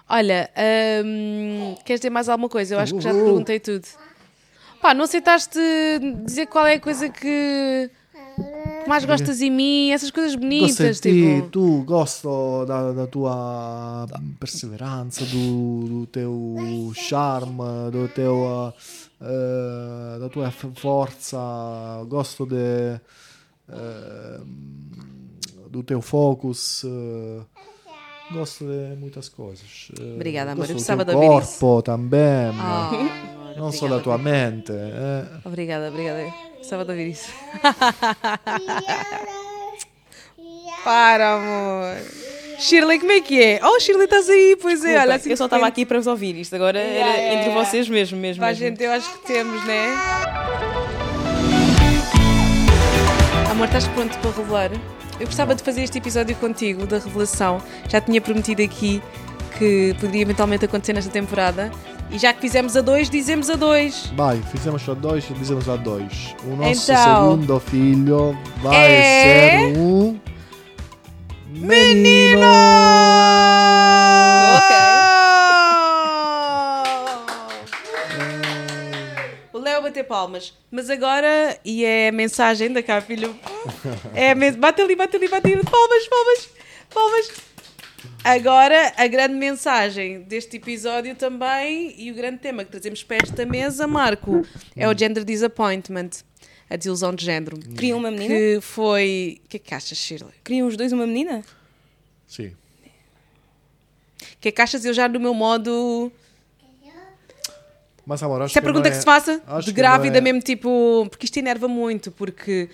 Olha, 0.09 0.49
hum, 1.05 1.75
queres 1.85 1.99
dizer 2.01 2.09
mais 2.09 2.27
alguma 2.29 2.49
coisa? 2.49 2.75
Eu 2.75 2.79
acho 2.79 2.93
que 2.95 3.01
já 3.01 3.13
te 3.13 3.23
perguntei 3.23 3.59
tudo. 3.59 3.87
Pá, 4.81 4.93
não 4.93 5.03
aceitaste 5.05 5.59
dizer 6.25 6.47
qual 6.47 6.65
é 6.65 6.75
a 6.75 6.79
coisa 6.79 7.09
que 7.09 7.89
mais 8.87 9.03
gostas 9.05 9.41
em 9.41 9.49
mim, 9.51 9.89
essas 9.91 10.11
coisas 10.11 10.35
bonitas, 10.35 10.99
Gosto 10.99 11.01
tipo. 11.03 11.49
tu 11.51 11.83
gosto 11.83 12.65
da, 12.65 12.91
da 12.91 13.07
tua 13.07 14.05
perseveranza, 14.39 15.25
do, 15.25 15.85
do 15.87 16.05
teu 16.07 16.91
charme, 16.93 17.63
do 17.91 18.07
teu, 18.09 18.73
eh, 19.21 20.19
da 20.19 20.29
tua 20.29 20.47
f- 20.51 20.69
forza, 20.75 21.39
gosto 22.07 22.45
de, 22.45 22.99
eh, 23.69 24.39
do 25.75 25.83
teu 25.83 26.01
focus, 26.01 26.85
eh, 26.85 27.41
gosto 28.33 28.63
de 28.65 28.95
muitas 28.97 29.27
coisas. 29.27 29.89
Eh, 29.99 30.13
Obrigada, 30.15 30.51
amor, 30.53 30.59
gosto 30.61 30.71
eu 30.71 30.75
do 30.75 30.77
precisava 30.77 31.03
teu 31.03 31.19
de 31.19 31.25
ouvir 31.25 31.43
isso. 31.43 31.59
corpo 31.59 31.81
também, 31.81 32.53
Ah, 32.57 32.91
não 33.57 33.69
só 33.73 33.89
da 33.89 33.99
tua 33.99 34.17
mente. 34.17 34.71
eh. 34.71 35.25
Obrigada, 35.43 35.89
obrigada. 35.89 36.23
Gostava 36.59 36.85
de 36.85 36.91
ouvir 36.91 37.09
isso. 37.09 37.29
Para, 40.83 41.33
amor. 41.35 41.97
Shirley, 42.59 42.99
como 42.99 43.11
é 43.11 43.19
que 43.19 43.41
é? 43.43 43.59
Oh, 43.63 43.79
Shirley, 43.79 44.05
estás 44.05 44.29
aí, 44.29 44.57
pois 44.61 44.85
é. 44.85 44.99
Olha, 45.01 45.15
assim 45.15 45.31
eu 45.31 45.37
só 45.37 45.45
estava 45.45 45.65
aqui 45.67 45.85
para 45.85 45.97
vos 45.97 46.07
ouvir. 46.07 46.37
Isto 46.39 46.55
agora 46.55 46.79
era 46.79 46.87
Yeah, 46.89 47.13
yeah, 47.15 47.33
entre 47.35 47.49
yeah. 47.49 47.65
vocês 47.69 47.89
mesmo, 47.89 48.17
mesmo. 48.17 48.39
Pá, 48.41 48.47
mesmo. 48.47 48.63
gente, 48.65 48.81
eu 48.83 48.91
acho 48.91 49.11
que 49.19 49.27
temos, 49.27 49.63
né? 49.65 49.87
Amor, 53.51 53.65
estás 53.65 53.87
pronto 53.89 54.17
para 54.19 54.31
revelar? 54.31 54.71
Eu 55.19 55.25
gostava 55.27 55.55
de 55.55 55.63
fazer 55.63 55.81
este 55.83 55.97
episódio 55.97 56.35
contigo, 56.35 56.85
da 56.85 56.97
revelação. 56.99 57.61
Já 57.87 58.01
tinha 58.01 58.19
prometido 58.21 58.61
aqui 58.61 59.01
que 59.57 59.95
poderia 59.99 60.21
eventualmente 60.23 60.65
acontecer 60.65 60.93
nesta 60.93 61.09
temporada. 61.11 61.71
E 62.11 62.19
já 62.19 62.33
que 62.33 62.41
fizemos 62.41 62.75
a 62.75 62.81
dois, 62.81 63.09
dizemos 63.09 63.49
a 63.49 63.55
dois. 63.55 64.11
Vai, 64.15 64.39
fizemos 64.51 64.87
a 64.87 64.93
dois 64.93 65.23
dizemos 65.39 65.67
a 65.69 65.75
dois. 65.75 66.35
O 66.45 66.55
nosso 66.55 66.91
Então. 66.91 67.31
segundo 67.31 67.59
filho 67.61 68.37
vai 68.61 68.91
É- 68.91 69.59
ser 69.73 69.77
um 69.79 70.19
menino. 71.53 72.41
O 72.41 72.43
bater 79.95 80.03
palmas. 80.03 80.53
Mas 80.69 80.89
agora, 80.89 81.57
e 81.63 81.85
é 81.85 82.09
a 82.09 82.11
mensagem 82.11 82.71
da 82.71 82.83
cá, 82.83 82.99
filho. 82.99 83.37
É 84.13 84.31
a 84.31 84.35
bate 84.35 84.81
ali, 84.81 84.95
bate 84.95 85.15
ali, 85.15 85.27
bate 85.27 85.53
ali. 85.53 85.63
Palmas, 85.63 86.07
palmas, 86.07 86.49
palmas. 86.93 87.31
Agora, 88.23 88.93
a 88.97 89.07
grande 89.07 89.35
mensagem 89.35 90.21
deste 90.23 90.57
episódio 90.57 91.15
também, 91.15 91.95
e 91.97 92.11
o 92.11 92.15
grande 92.15 92.39
tema 92.39 92.65
que 92.65 92.71
trazemos 92.71 93.03
para 93.03 93.17
esta 93.23 93.45
mesa, 93.45 93.87
Marco, 93.87 94.45
é 94.75 94.87
o 94.87 94.97
gender 94.97 95.23
disappointment. 95.23 96.09
A 96.67 96.75
desilusão 96.75 97.13
de 97.13 97.23
género. 97.23 97.59
Queriam 97.59 97.99
uma 97.99 98.09
menina? 98.09 98.33
Que 98.33 98.59
foi. 98.59 99.39
O 99.45 99.49
que 99.49 99.57
é 99.57 99.59
que 99.59 99.73
achas, 99.73 99.97
Shirley? 99.97 100.33
Queriam 100.43 100.67
os 100.67 100.75
dois 100.75 100.91
uma 100.91 101.05
menina? 101.05 101.43
Sim. 102.27 102.47
O 102.47 104.37
que 104.41 104.49
é 104.49 104.51
que 104.51 104.61
achas 104.61 104.83
eu 104.83 104.91
já 104.91 105.07
no 105.07 105.19
meu 105.19 105.35
modo. 105.35 106.11
Mas 108.05 108.21
amor, 108.21 108.41
acho 108.43 108.57
é 108.57 108.59
a 108.59 108.61
que 108.61 108.65
pergunta 108.65 108.89
não 108.89 108.93
que 108.95 108.99
se 108.99 109.05
faça 109.05 109.41
acho 109.47 109.65
de 109.67 109.73
que 109.73 109.77
grávida 109.77 110.17
é- 110.17 110.21
mesmo, 110.21 110.41
tipo. 110.41 111.07
Porque 111.09 111.25
isto 111.25 111.37
enerva 111.37 111.67
muito, 111.67 112.11
porque 112.11 112.69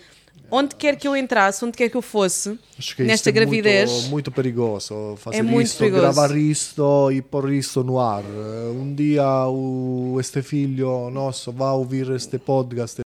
onde 0.49 0.75
quer 0.75 0.97
que 0.97 1.07
eu 1.07 1.15
entrasse, 1.15 1.63
onde 1.63 1.77
quer 1.77 1.89
que 1.89 1.95
eu 1.95 2.01
fosse, 2.01 2.59
Acho 2.77 2.93
que 2.95 3.03
nesta 3.03 3.29
isto 3.29 3.29
é 3.29 3.31
gravidez. 3.31 3.89
muito, 3.89 4.09
muito 4.09 4.31
perigoso 4.31 5.15
fazer 5.17 5.37
É 5.37 5.41
muito 5.41 5.67
isto, 5.67 5.77
perigoso. 5.77 6.01
gravar 6.01 6.35
isto 6.35 7.11
e 7.13 7.21
pôr 7.21 7.53
isto 7.53 7.81
no 7.83 7.97
ar. 7.99 8.23
Eh, 8.25 8.71
Um 8.73 8.93
dia 8.93 9.23
o, 9.47 10.17
este 10.19 10.41
filho 10.41 11.09
nosso 11.09 11.51
vai 11.53 11.71
ouvir 11.71 12.09
este 12.11 12.37
podcast. 12.37 12.99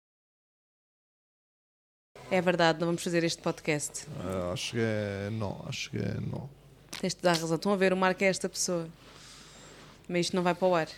É 2.31 2.41
verdade, 2.41 2.81
não 2.81 2.87
vamos 2.87 3.03
fazer 3.03 3.23
este 3.23 3.43
podcast. 3.43 4.07
Eh, 4.25 4.53
acho 4.53 4.73
que 4.73 5.31
não, 5.33 5.63
acho 5.69 5.91
que 5.91 5.99
não. 5.99 6.49
Tens 7.01 7.15
de 7.15 7.21
dar 7.21 7.37
razão. 7.37 7.57
Estão 7.57 7.73
a 7.73 7.77
ver, 7.77 7.93
o 7.93 7.97
Marco 7.97 8.25
é 8.25 8.29
esta 8.29 8.49
pessoa. 8.49 8.89
Mas 10.09 10.21
isto 10.27 10.37
não 10.37 10.43
vai 10.43 10.55
para 10.55 10.67
o 10.69 10.75
ar. 10.75 10.89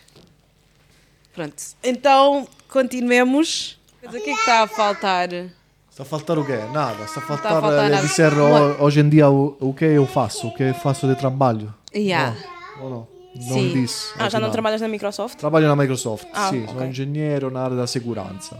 Pronto. 1.37 1.55
Então, 1.85 2.49
continuemos. 2.69 3.79
Mas 4.03 4.15
o 4.15 4.19
que 4.21 4.31
é 4.31 4.35
que 4.35 4.41
está 4.41 4.63
a 4.63 4.67
faltar? 4.67 5.29
Está 5.33 6.03
a 6.03 6.05
faltar 6.07 6.39
o 6.39 6.45
quê? 6.45 6.59
Nada. 6.73 7.05
Está 7.05 7.21
a 7.21 7.23
faltar, 7.25 7.53
a 7.59 7.61
faltar 7.61 7.87
eh, 7.87 7.89
nada. 7.91 8.07
dizer 8.07 8.33
ho- 8.33 8.83
hoje 8.85 9.01
em 9.01 9.09
dia 9.09 9.29
o, 9.31 9.57
o 9.61 9.73
que 9.75 9.85
eu 9.85 10.07
faço, 10.07 10.49
o 10.49 10.55
que 10.55 10.73
faço 10.75 11.07
de 11.07 11.15
trabalho. 11.15 11.73
Yeah. 11.95 12.35
Ou 12.81 12.91
não? 12.91 13.09
Sim. 13.41 13.51
Não 13.75 13.83
disse. 13.83 14.13
Ah, 14.15 14.29
já 14.31 14.39
não 14.39 14.47
final. 14.47 14.51
trabalhas 14.51 14.81
na 14.81 14.89
Microsoft? 14.89 15.37
Trabalho 15.39 15.69
na 15.69 15.77
Microsoft, 15.77 16.27
Ah, 16.33 16.49
sim. 16.51 16.63
ok. 16.65 16.75
Sou 16.75 16.85
engenheiro 16.87 17.51
na 17.51 17.61
área 17.65 17.77
da 17.77 17.87
segurança. 17.87 18.59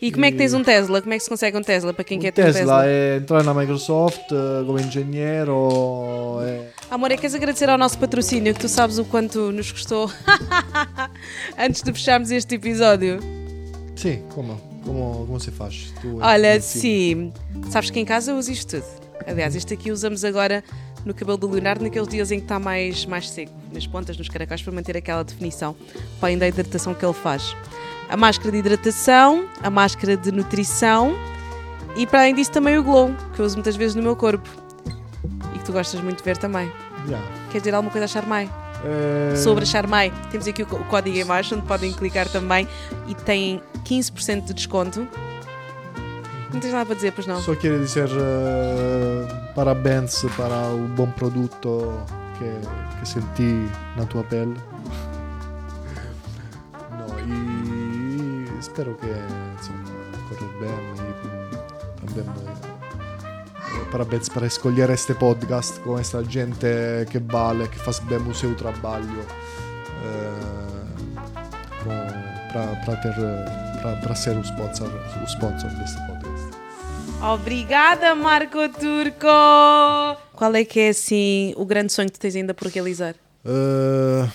E 0.00 0.10
como 0.10 0.24
é 0.24 0.30
que 0.32 0.38
tens 0.38 0.52
um 0.54 0.62
Tesla? 0.64 1.00
Como 1.00 1.12
é 1.14 1.18
que 1.18 1.22
se 1.24 1.28
consegue 1.28 1.56
um 1.56 1.62
Tesla? 1.62 1.92
Para 1.92 2.02
quem 2.04 2.18
O 2.18 2.20
quer 2.20 2.32
ter 2.32 2.42
um 2.42 2.44
Tesla 2.46 2.60
Tesla? 2.82 2.86
é 2.86 3.16
entrar 3.18 3.44
na 3.44 3.52
Microsoft 3.54 4.20
eh, 4.32 4.64
come 4.66 4.82
engenheiro. 4.82 6.38
É... 6.42 6.68
Amor, 6.92 7.10
é 7.10 7.16
queres 7.16 7.34
agradecer 7.34 7.70
ao 7.70 7.78
nosso 7.78 7.98
patrocínio, 7.98 8.52
que 8.52 8.60
tu 8.60 8.68
sabes 8.68 8.98
o 8.98 9.04
quanto 9.06 9.50
nos 9.50 9.72
custou 9.72 10.10
antes 11.56 11.80
de 11.80 11.90
fecharmos 11.90 12.30
este 12.30 12.56
episódio. 12.56 13.18
Sim, 13.96 14.22
como? 14.34 14.60
Como, 14.84 15.26
como 15.26 15.40
se 15.40 15.50
faz? 15.50 15.90
Tu, 16.02 16.18
Olha, 16.20 16.60
sim. 16.60 17.32
Sabes 17.70 17.88
que 17.88 17.98
em 17.98 18.04
casa 18.04 18.32
eu 18.32 18.36
uso 18.36 18.52
isto 18.52 18.76
tudo. 18.76 18.84
Aliás, 19.26 19.56
este 19.56 19.72
aqui 19.72 19.90
usamos 19.90 20.22
agora 20.22 20.62
no 21.02 21.14
cabelo 21.14 21.38
do 21.38 21.48
Leonardo 21.48 21.82
naqueles 21.82 22.08
dias 22.08 22.30
em 22.30 22.40
que 22.40 22.44
está 22.44 22.58
mais, 22.58 23.06
mais 23.06 23.30
seco, 23.30 23.54
nas 23.72 23.86
pontas, 23.86 24.18
nos 24.18 24.28
caracóis, 24.28 24.60
para 24.60 24.74
manter 24.74 24.94
aquela 24.94 25.24
definição, 25.24 25.74
para 26.20 26.28
além 26.28 26.36
da 26.36 26.46
hidratação 26.46 26.92
que 26.92 27.02
ele 27.02 27.14
faz. 27.14 27.56
A 28.10 28.18
máscara 28.18 28.52
de 28.52 28.58
hidratação, 28.58 29.48
a 29.62 29.70
máscara 29.70 30.14
de 30.14 30.30
nutrição 30.30 31.14
e 31.96 32.06
para 32.06 32.20
além 32.20 32.34
disso 32.34 32.50
também 32.52 32.76
o 32.76 32.84
glow, 32.84 33.14
que 33.34 33.40
eu 33.40 33.46
uso 33.46 33.56
muitas 33.56 33.76
vezes 33.76 33.94
no 33.94 34.02
meu 34.02 34.14
corpo. 34.14 34.46
E 35.54 35.58
que 35.58 35.64
tu 35.64 35.72
gostas 35.72 35.98
muito 36.02 36.18
de 36.18 36.24
ver 36.24 36.36
também. 36.36 36.70
Yeah. 37.06 37.26
Quer 37.50 37.58
dizer 37.58 37.74
alguma 37.74 37.90
coisa 37.90 38.04
a 38.04 38.08
Charmai? 38.08 38.50
Eh, 38.84 39.36
Sobre 39.36 39.62
a 39.64 39.66
Charmai, 39.66 40.12
temos 40.30 40.46
aqui 40.46 40.62
o, 40.62 40.66
código 40.66 41.16
em 41.16 41.24
baixo 41.24 41.54
onde 41.54 41.66
podem 41.66 41.92
clicar 41.92 42.28
também 42.28 42.66
e 43.06 43.14
têm 43.14 43.62
15% 43.84 44.44
de 44.46 44.54
desconto. 44.54 45.06
Não 46.52 46.60
tens 46.60 46.72
nada 46.72 46.84
para 46.84 46.94
dizer, 46.94 47.12
pois 47.12 47.26
não? 47.26 47.40
Só 47.40 47.54
quero 47.54 47.78
dizer 47.78 48.08
eh, 48.08 49.52
parabéns 49.54 50.22
para 50.36 50.68
o 50.68 50.86
bom 50.88 51.10
produto 51.12 52.04
que, 52.38 52.98
que 53.00 53.08
senti 53.08 53.68
na 53.96 54.04
tua 54.06 54.24
pele. 54.24 54.54
No, 56.92 57.18
e 57.18 58.58
espero 58.60 58.94
que 58.96 59.06
insomma, 59.06 59.82
corra 60.28 60.52
bem 60.60 60.70
e 61.08 62.22
também 62.22 62.71
parabéns 63.90 64.28
para 64.28 64.46
escolher 64.46 64.90
este 64.90 65.14
podcast 65.14 65.80
com 65.80 65.98
esta 65.98 66.22
gente 66.24 66.66
que 67.10 67.18
vale, 67.18 67.66
que 67.68 67.78
faz 67.78 67.98
bem 68.00 68.18
o 68.18 68.34
seu 68.34 68.54
trabalho 68.54 69.26
eh, 70.04 70.82
para 72.52 72.96
ter 72.96 73.14
para 74.02 74.14
ser 74.14 74.36
o 74.36 74.40
sponsor, 74.42 74.88
o 74.88 75.24
sponsor 75.24 75.70
deste 75.70 75.96
podcast. 76.06 76.50
Obrigada, 77.22 78.14
Marco 78.14 78.68
Turco! 78.68 79.26
Qual 80.34 80.54
é 80.54 80.64
que 80.64 80.80
é, 80.80 80.88
assim, 80.90 81.52
o 81.56 81.64
grande 81.64 81.92
sonho 81.92 82.08
que 82.08 82.14
tu 82.18 82.20
tens 82.20 82.36
ainda 82.36 82.52
por 82.54 82.68
realizar? 82.68 83.14
Eh, 83.44 84.28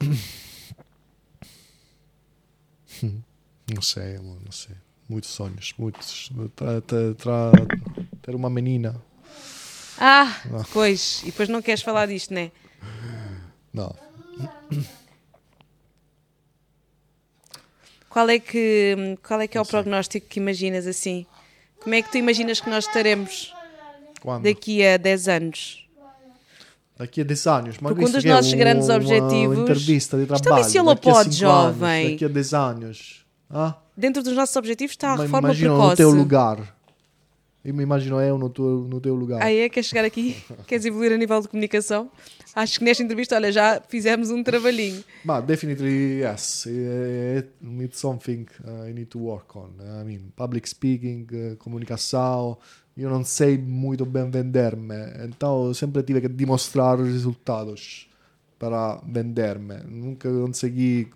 não 3.74 3.82
sei, 3.82 4.16
amor, 4.16 4.36
não 4.44 4.52
sei. 4.52 4.76
Muitos 5.08 5.30
sonhos, 5.30 5.74
muitos. 5.78 6.30
Tra- 6.54 6.80
tra- 6.80 7.14
tra- 7.14 7.52
ter 8.30 8.36
uma 8.36 8.48
menina. 8.50 9.00
Ah, 9.98 10.34
pois, 10.72 11.20
e 11.22 11.26
depois 11.26 11.48
não 11.48 11.60
queres 11.60 11.82
falar 11.82 12.06
disto, 12.06 12.32
né? 12.32 12.50
Não. 13.72 13.94
Qual 18.08 18.28
é 18.28 18.38
que, 18.38 19.18
qual 19.26 19.40
é, 19.40 19.46
que 19.46 19.56
é 19.56 19.60
o 19.60 19.64
prognóstico 19.64 20.26
que 20.26 20.40
imaginas 20.40 20.86
assim? 20.86 21.26
Como 21.82 21.94
é 21.94 22.02
que 22.02 22.10
tu 22.10 22.18
imaginas 22.18 22.60
que 22.60 22.68
nós 22.70 22.86
estaremos 22.86 23.54
Quando? 24.20 24.44
daqui 24.44 24.84
a 24.84 24.96
10 24.96 25.28
anos? 25.28 25.88
Daqui 26.98 27.20
a 27.20 27.24
10 27.24 27.46
anos. 27.46 27.76
Mas 27.80 27.92
Porque 27.92 28.04
um 28.04 28.10
dos 28.10 28.24
é 28.24 28.28
nossos 28.28 28.52
grandes 28.54 28.88
uma 28.88 28.96
objetivos- 28.96 29.58
entrevista 29.58 30.16
de 30.16 30.22
Isto 30.24 30.32
é 30.34 30.36
um 30.36 30.40
trabalho. 30.40 30.64
a 30.64 30.68
cinco 30.68 31.16
anos, 31.16 31.34
jovem. 31.36 32.10
daqui 32.12 32.24
a 32.24 32.28
10 32.28 32.54
anos. 32.54 33.26
Ah? 33.48 33.74
Dentro 33.96 34.22
dos 34.22 34.34
nossos 34.34 34.56
objetivos 34.56 34.92
está 34.92 35.12
a 35.12 35.16
Ma- 35.16 35.22
reforma 35.24 35.48
imagino 35.48 35.74
precoce. 35.74 35.90
no 35.90 35.96
teu 35.96 36.10
lugar. 36.10 36.76
Eu 37.62 37.74
me 37.74 37.82
imagino 37.82 38.18
eu 38.20 38.38
no 38.38 38.48
teu, 38.48 38.64
no 38.88 39.00
teu 39.00 39.14
lugar. 39.14 39.42
Ah, 39.42 39.52
é? 39.52 39.68
Queres 39.68 39.88
chegar 39.88 40.04
aqui? 40.04 40.42
Queres 40.66 40.86
evoluir 40.86 41.12
a 41.12 41.16
nível 41.16 41.40
de 41.40 41.48
comunicação? 41.48 42.10
Acho 42.54 42.78
que 42.78 42.84
nesta 42.84 43.02
entrevista, 43.02 43.34
olha, 43.36 43.52
já 43.52 43.82
fizemos 43.86 44.30
um 44.30 44.42
trabalhinho. 44.42 45.04
But 45.24 45.44
definitely 45.44 46.22
yes, 46.22 46.66
it, 46.66 47.48
it's 47.80 47.98
something 47.98 48.46
uh, 48.64 48.88
I 48.88 48.92
need 48.94 49.06
to 49.06 49.18
work 49.18 49.56
on. 49.58 49.70
I 49.78 50.04
mean, 50.04 50.32
public 50.34 50.68
speaking, 50.68 51.26
comunicação. 51.58 52.58
Eu 52.96 53.08
não 53.10 53.24
sei 53.24 53.56
muito 53.56 54.04
bem 54.04 54.28
vender-me, 54.30 54.94
então 55.24 55.66
eu 55.66 55.74
sempre 55.74 56.02
tive 56.02 56.20
que 56.20 56.28
demonstrar 56.28 56.98
resultados 56.98 58.08
para 58.58 59.00
vender-me. 59.06 59.76
Nunca 59.88 60.28
consegui 60.28 61.08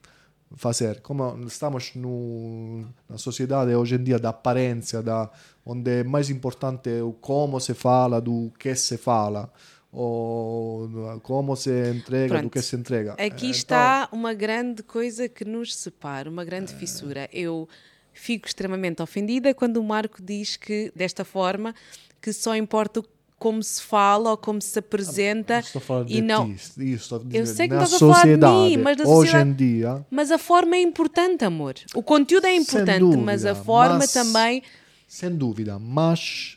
fazer. 0.56 1.00
Como 1.00 1.46
estamos 1.46 1.94
no, 1.94 2.86
na 3.08 3.18
sociedade 3.18 3.74
hoje 3.74 3.96
em 3.96 4.02
dia 4.04 4.18
da 4.18 4.30
aparência, 4.30 5.02
da, 5.02 5.30
onde 5.64 5.90
é 6.00 6.04
mais 6.04 6.30
importante 6.30 6.88
o 7.00 7.12
como 7.12 7.58
se 7.60 7.74
fala 7.74 8.20
do 8.20 8.52
que 8.58 8.74
se 8.74 8.96
fala, 8.96 9.52
ou 9.92 10.88
do- 10.88 11.20
como 11.20 11.54
se 11.56 11.70
entrega 11.90 12.34
do 12.34 12.38
Pronto. 12.40 12.50
que 12.52 12.62
se 12.62 12.76
entrega. 12.76 13.12
Aqui 13.12 13.46
Então, 13.46 13.50
está 13.50 14.08
uma 14.12 14.34
grande 14.34 14.82
coisa 14.82 15.28
que 15.28 15.44
nos 15.44 15.74
separa, 15.74 16.28
uma 16.28 16.44
grande 16.44 16.72
É. 16.72 16.76
fissura. 16.76 17.28
Eu 17.32 17.68
fico 18.12 18.46
extremamente 18.46 19.02
ofendida 19.02 19.54
quando 19.54 19.76
o 19.78 19.84
Marco 19.84 20.22
diz 20.22 20.56
que, 20.56 20.92
desta 20.94 21.24
forma, 21.24 21.74
que 22.20 22.32
só 22.32 22.56
importa 22.56 23.00
o- 23.00 23.04
como 23.38 23.62
se 23.62 23.82
fala 23.82 24.30
ou 24.30 24.36
como 24.36 24.60
se 24.62 24.78
apresenta 24.78 25.54
não 25.54 25.60
estou 25.60 25.78
a 25.80 25.82
falar 25.82 26.04
de 26.04 26.16
e 26.16 26.22
não. 26.22 26.54
ti, 26.54 26.92
isso 26.92 27.14
a 27.14 27.18
Eu 27.18 27.24
dizer, 27.24 27.46
sei 27.46 27.68
que 27.68 27.74
estás 27.74 27.94
a 27.94 27.98
falar 27.98 28.22
de 28.22 28.36
mim, 28.36 28.76
mas 28.78 28.96
na 28.98 29.04
hoje 29.06 29.36
em 29.36 29.52
dia, 29.52 30.06
Mas 30.10 30.30
a 30.30 30.38
forma 30.38 30.76
é 30.76 30.80
importante, 30.82 31.44
amor. 31.44 31.74
O 31.94 32.02
conteúdo 32.02 32.46
é 32.46 32.54
importante, 32.56 33.16
mas 33.16 33.44
a 33.44 33.50
dúvida, 33.52 33.64
forma 33.64 33.98
mas- 33.98 34.12
também. 34.12 34.62
sem 35.06 35.34
dúvida, 35.36 35.78
mas 35.78 36.56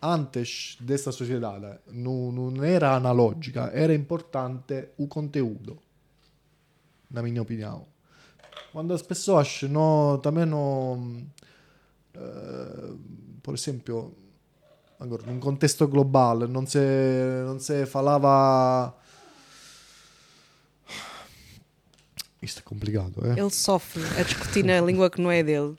antes 0.00 0.76
desta 0.80 1.10
sociedade 1.10 1.66
não, 1.90 2.30
não 2.30 2.62
era 2.62 2.94
analógica, 2.94 3.70
era 3.74 3.92
importante 3.94 4.88
o 4.96 5.08
conteúdo, 5.08 5.76
na 7.10 7.20
minha 7.22 7.42
opinião. 7.42 7.84
Quando 8.70 8.92
as 8.94 9.02
pessoas 9.02 9.62
não, 9.62 10.18
também 10.22 10.44
não, 10.46 11.22
eh, 12.14 12.92
por 13.42 13.54
exemplo, 13.54 14.14
agora, 15.00 15.22
num 15.26 15.38
contexto 15.40 15.86
global, 15.86 16.46
não 16.48 16.66
se, 16.66 16.78
não 17.46 17.58
se 17.58 17.86
falava... 17.86 18.94
Isto 22.40 22.60
é 22.60 22.62
complicado, 22.62 23.14
é? 23.26 23.38
Ele 23.40 23.50
sofre 23.50 24.02
a 24.18 24.22
discutir 24.22 24.64
na 24.64 24.80
língua 24.80 25.10
que 25.10 25.20
não 25.20 25.30
é 25.30 25.42
dele. 25.42 25.74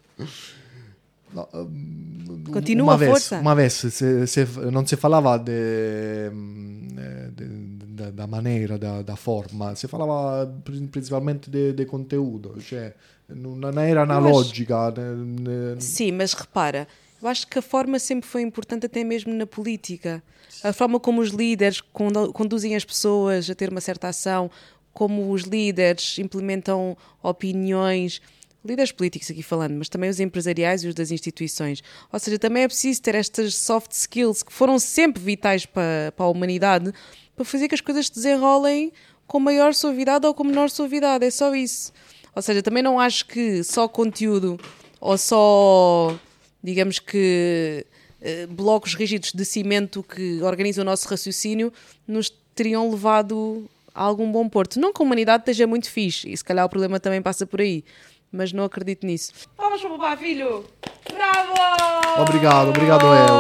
No, 1.34 1.48
um, 1.54 2.44
Continua, 2.52 2.84
uma 2.88 2.98
vez, 2.98 3.12
força. 3.12 3.40
Uma 3.40 3.56
vez 3.56 3.74
se, 3.74 4.28
se, 4.28 4.46
non 4.72 4.86
si 4.86 4.98
parlava 4.98 5.38
de, 5.38 6.30
mm, 6.34 6.98
eh, 6.98 7.30
de- 7.32 7.86
da, 7.96 8.12
da 8.12 8.28
maneira, 8.28 8.78
da, 8.78 9.02
da 9.04 9.16
forma, 9.16 9.74
si 9.76 9.88
parlava 9.88 10.46
pri- 10.64 10.88
principalmente 10.88 11.50
de, 11.50 11.72
de 11.74 11.86
conteúdo, 11.86 12.60
cioè 12.60 12.94
non 13.28 13.60
non 13.60 13.78
era 13.78 14.02
analogica. 14.02 14.92
ne- 14.92 15.76
ne- 15.76 15.80
Sim, 15.82 16.14
mas 16.16 16.34
repara, 16.34 16.88
eu 17.22 17.28
acho 17.28 17.48
que 17.48 17.60
a 17.60 17.62
forma 17.62 18.00
sempre 18.00 18.30
foi 18.30 18.42
importante, 18.42 18.86
até 18.86 19.04
mesmo 19.04 19.34
na 19.34 19.46
política. 19.46 20.24
A 20.64 20.74
forma 20.74 21.00
como 21.00 21.22
os 21.22 21.30
líderes 21.30 21.82
condu- 21.82 22.32
conduzem 22.34 22.76
as 22.76 22.86
pessoas 22.86 23.50
a 23.50 23.56
ter 23.56 23.70
uma 23.70 23.82
certa 23.82 24.08
ação, 24.08 24.50
como 24.94 25.32
os 25.32 25.44
líderes 25.44 26.18
implementam 26.20 26.98
opiniões. 27.22 28.22
Líderes 28.66 28.92
políticos 28.92 29.32
aqui 29.32 29.42
falando, 29.42 29.76
mas 29.76 29.88
também 29.88 30.10
os 30.10 30.20
empresariais 30.20 30.84
e 30.84 30.88
os 30.90 30.96
das 30.96 31.12
instituições. 31.12 31.82
Ou 32.12 32.20
seja, 32.20 32.38
também 32.38 32.64
é 32.64 32.68
preciso 32.68 33.02
ter 33.02 33.16
estas 33.16 33.56
soft 33.56 33.92
skills 33.92 34.44
que 34.44 34.52
foram 34.52 34.78
sempre 34.78 35.22
vitais 35.22 35.66
para, 35.66 36.12
para 36.16 36.26
a 36.26 36.30
humanidade 36.30 36.92
para 37.36 37.46
fazer 37.46 37.70
que 37.70 37.76
as 37.76 37.80
coisas 37.80 38.08
se 38.08 38.14
desenrolem 38.14 38.92
com 39.26 39.40
maior 39.40 39.74
suavidade 39.74 40.28
ou 40.28 40.34
com 40.34 40.44
menor 40.44 40.70
suavidade. 40.70 41.26
É 41.26 41.32
só 41.32 41.56
isso. 41.56 41.94
Ou 42.36 42.42
seja, 42.42 42.62
também 42.62 42.84
não 42.84 43.00
acho 43.00 43.26
que 43.28 43.64
só 43.64 43.88
conteúdo 43.88 44.60
ou 45.00 45.18
só, 45.18 46.20
digamos 46.64 47.00
que, 47.00 47.86
eh, 48.22 48.46
blocos 48.48 48.94
rígidos 48.96 49.32
de 49.34 49.46
cimento 49.46 50.04
que 50.04 50.42
organizam 50.42 50.82
o 50.84 50.86
nosso 50.86 51.08
raciocínio 51.08 51.72
nos 52.08 52.30
teriam 52.54 52.90
levado 52.90 53.70
a 53.94 54.04
algum 54.04 54.32
bom 54.32 54.48
porto. 54.50 54.80
Não 54.80 54.92
que 54.94 55.02
a 55.02 55.06
humanidade 55.06 55.42
esteja 55.42 55.66
muito 55.66 55.90
fixe, 55.90 56.30
e 56.32 56.36
se 56.38 56.44
calhar 56.44 56.66
o 56.66 56.70
problema 56.70 57.00
também 57.00 57.22
passa 57.22 57.46
por 57.46 57.62
aí, 57.62 57.84
mas 58.32 58.52
não 58.54 58.64
acredito 58.64 59.06
nisso. 59.06 59.32
Vamos 59.58 59.82
para 59.82 59.94
o 59.94 59.98
papá, 59.98 60.18
filho! 60.18 60.66
Bravo! 61.14 62.22
Obrigado, 62.22 62.70
obrigado 62.70 63.06
eu. 63.06 63.36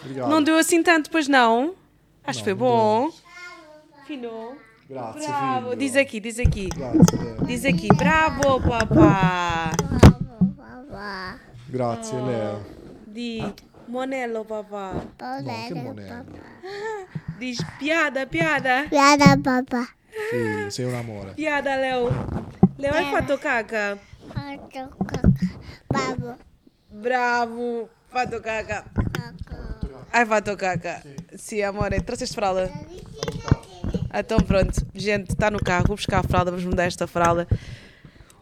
Obrigado. 0.00 0.30
Não 0.30 0.42
deu 0.42 0.56
assim 0.58 0.82
tanto, 0.82 1.10
pois 1.10 1.28
não? 1.28 1.74
Acho 2.24 2.38
que 2.38 2.44
foi 2.44 2.54
bom. 2.54 3.10
Filho, 4.06 4.56
Grazie, 4.88 5.26
bravo! 5.26 5.70
figlio. 5.70 5.78
Diz 5.78 5.96
aqui, 5.96 6.20
diz 6.20 6.38
aqui. 6.38 6.68
Grazie, 6.68 7.18
Leo. 7.18 7.44
Diz 7.46 7.64
aqui, 7.64 7.88
bravo, 7.94 8.60
papá! 8.60 9.72
Grazie, 11.70 12.20
Leo. 12.20 12.64
Di 13.04 13.54
monello, 13.86 14.44
papá. 14.44 14.92
No, 14.92 15.64
che 15.68 15.74
monello. 15.74 16.24
Diz 17.38 17.64
piada, 17.78 18.26
piada. 18.26 18.86
Piada, 18.88 19.36
papà. 19.36 19.88
Figlio, 20.30 20.70
sei 20.70 20.84
un 20.86 20.94
amore. 20.94 21.32
Piada, 21.34 21.76
Leo. 21.76 22.10
Leo, 22.76 22.92
hai 22.92 23.04
fatto 23.10 23.38
caca? 23.38 23.96
Fatto 24.32 24.96
caca. 25.04 25.28
Babbo. 25.86 26.36
Bravo, 26.88 27.88
fatto 28.08 28.40
caca. 28.40 28.84
Hai 30.10 30.26
fatto 30.26 30.56
caca. 30.56 31.02
Sim, 31.36 31.62
amore, 31.62 32.00
trouxeste 32.00 32.34
fralda? 32.34 32.68
Então 34.12 34.40
pronto, 34.40 34.84
gente, 34.92 35.30
está 35.30 35.50
no 35.52 35.60
carro, 35.60 35.86
vou 35.86 35.96
buscar 35.96 36.18
a 36.18 36.22
fralda, 36.24 36.50
vamos 36.50 36.66
mudar 36.66 36.86
esta 36.86 37.06
fralda. 37.06 37.46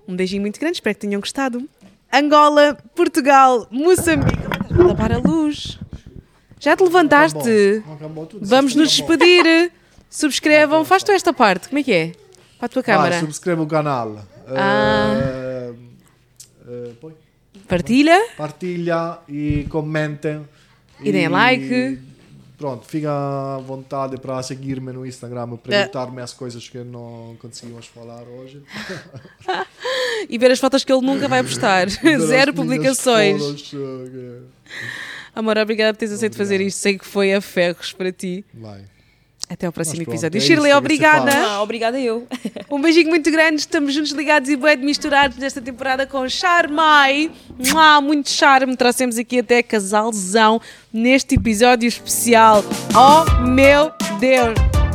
Um 0.08 0.16
beijinho 0.16 0.40
muito 0.40 0.58
grande, 0.58 0.76
espero 0.76 0.94
que 0.94 1.06
tenham 1.06 1.20
gostado. 1.20 1.68
Angola, 2.12 2.76
Portugal, 2.94 3.66
Moçambique. 3.70 4.38
Estás 4.62 4.80
a 4.80 4.88
tapar 4.88 5.12
a 5.12 5.18
luz. 5.18 5.78
Já 6.60 6.76
te 6.76 6.82
levantaste? 6.82 7.82
Vamos 8.40 8.74
nos 8.74 8.90
despedir. 8.90 9.70
Subscrevam. 10.10 10.84
Faz 10.84 11.02
tu 11.02 11.12
esta 11.12 11.32
parte. 11.32 11.68
Como 11.68 11.78
é 11.78 11.82
que 11.82 11.92
é? 11.92 12.12
Para 12.58 12.66
a 12.66 12.68
tua 12.68 12.80
Ah, 12.80 12.84
câmara. 12.84 13.20
subscreva 13.20 13.62
o 13.62 13.66
canal. 13.66 14.18
Ah. 14.48 15.14
Eh, 15.20 15.72
eh, 16.66 17.10
Partilha. 17.68 18.18
partilha 18.36 19.18
e 19.28 19.66
comentem. 19.68 20.48
E 21.00 21.12
deem 21.12 21.28
like. 21.28 21.98
Pronto, 22.58 22.84
fica 22.86 23.08
à 23.08 23.58
vontade 23.58 24.18
para 24.18 24.42
seguir-me 24.42 24.90
no 24.92 25.06
Instagram, 25.06 25.54
É. 25.54 25.56
perguntar-me 25.56 26.20
as 26.20 26.32
coisas 26.34 26.68
que 26.68 26.78
não 26.78 27.36
conseguimos 27.40 27.86
falar 27.86 28.24
hoje. 28.24 28.60
E 30.28 30.36
ver 30.36 30.50
as 30.50 30.58
fotos 30.58 30.82
que 30.82 30.92
ele 30.92 31.06
nunca 31.06 31.28
vai 31.28 31.42
postar. 31.44 31.88
Zero 32.26 32.52
publicações. 32.52 33.40
fotos, 33.40 33.62
que- 33.70 34.42
Amor, 35.34 35.56
obrigada 35.56 35.94
por 35.94 36.00
teres 36.00 36.12
aceito 36.12 36.36
fazer 36.36 36.60
isto. 36.60 36.78
Sei 36.78 36.98
que 36.98 37.06
foi 37.06 37.32
a 37.32 37.40
ferros 37.40 37.92
para 37.92 38.10
ti. 38.10 38.44
Vai. 38.52 38.82
Até 39.48 39.66
ao 39.66 39.72
próximo 39.72 39.96
Mas 39.98 40.04
pronto, 40.04 40.14
episódio. 40.16 40.38
é 40.38 40.40
Shirley, 40.40 40.68
isso, 40.68 40.74
é 40.74 40.76
obrigada. 40.76 41.30
Ah, 41.34 41.62
obrigada 41.62 41.98
eu. 41.98 42.26
Um 42.70 42.82
beijinho 42.82 43.08
muito 43.08 43.30
grande. 43.30 43.60
Estamos 43.60 43.94
juntos, 43.94 44.12
ligados 44.12 44.50
e 44.50 44.56
bem 44.56 44.76
misturados 44.76 45.38
nesta 45.38 45.58
temporada 45.60 46.06
com 46.06 46.28
Charmai. 46.28 47.30
Muito 48.02 48.28
charme. 48.28 48.76
Trouxemos 48.76 49.16
aqui 49.16 49.38
até 49.38 49.62
casalzão 49.62 50.60
neste 50.92 51.36
episódio 51.36 51.88
especial. 51.88 52.62
Oh 52.94 53.46
meu 53.46 53.90
Deus! 54.20 54.87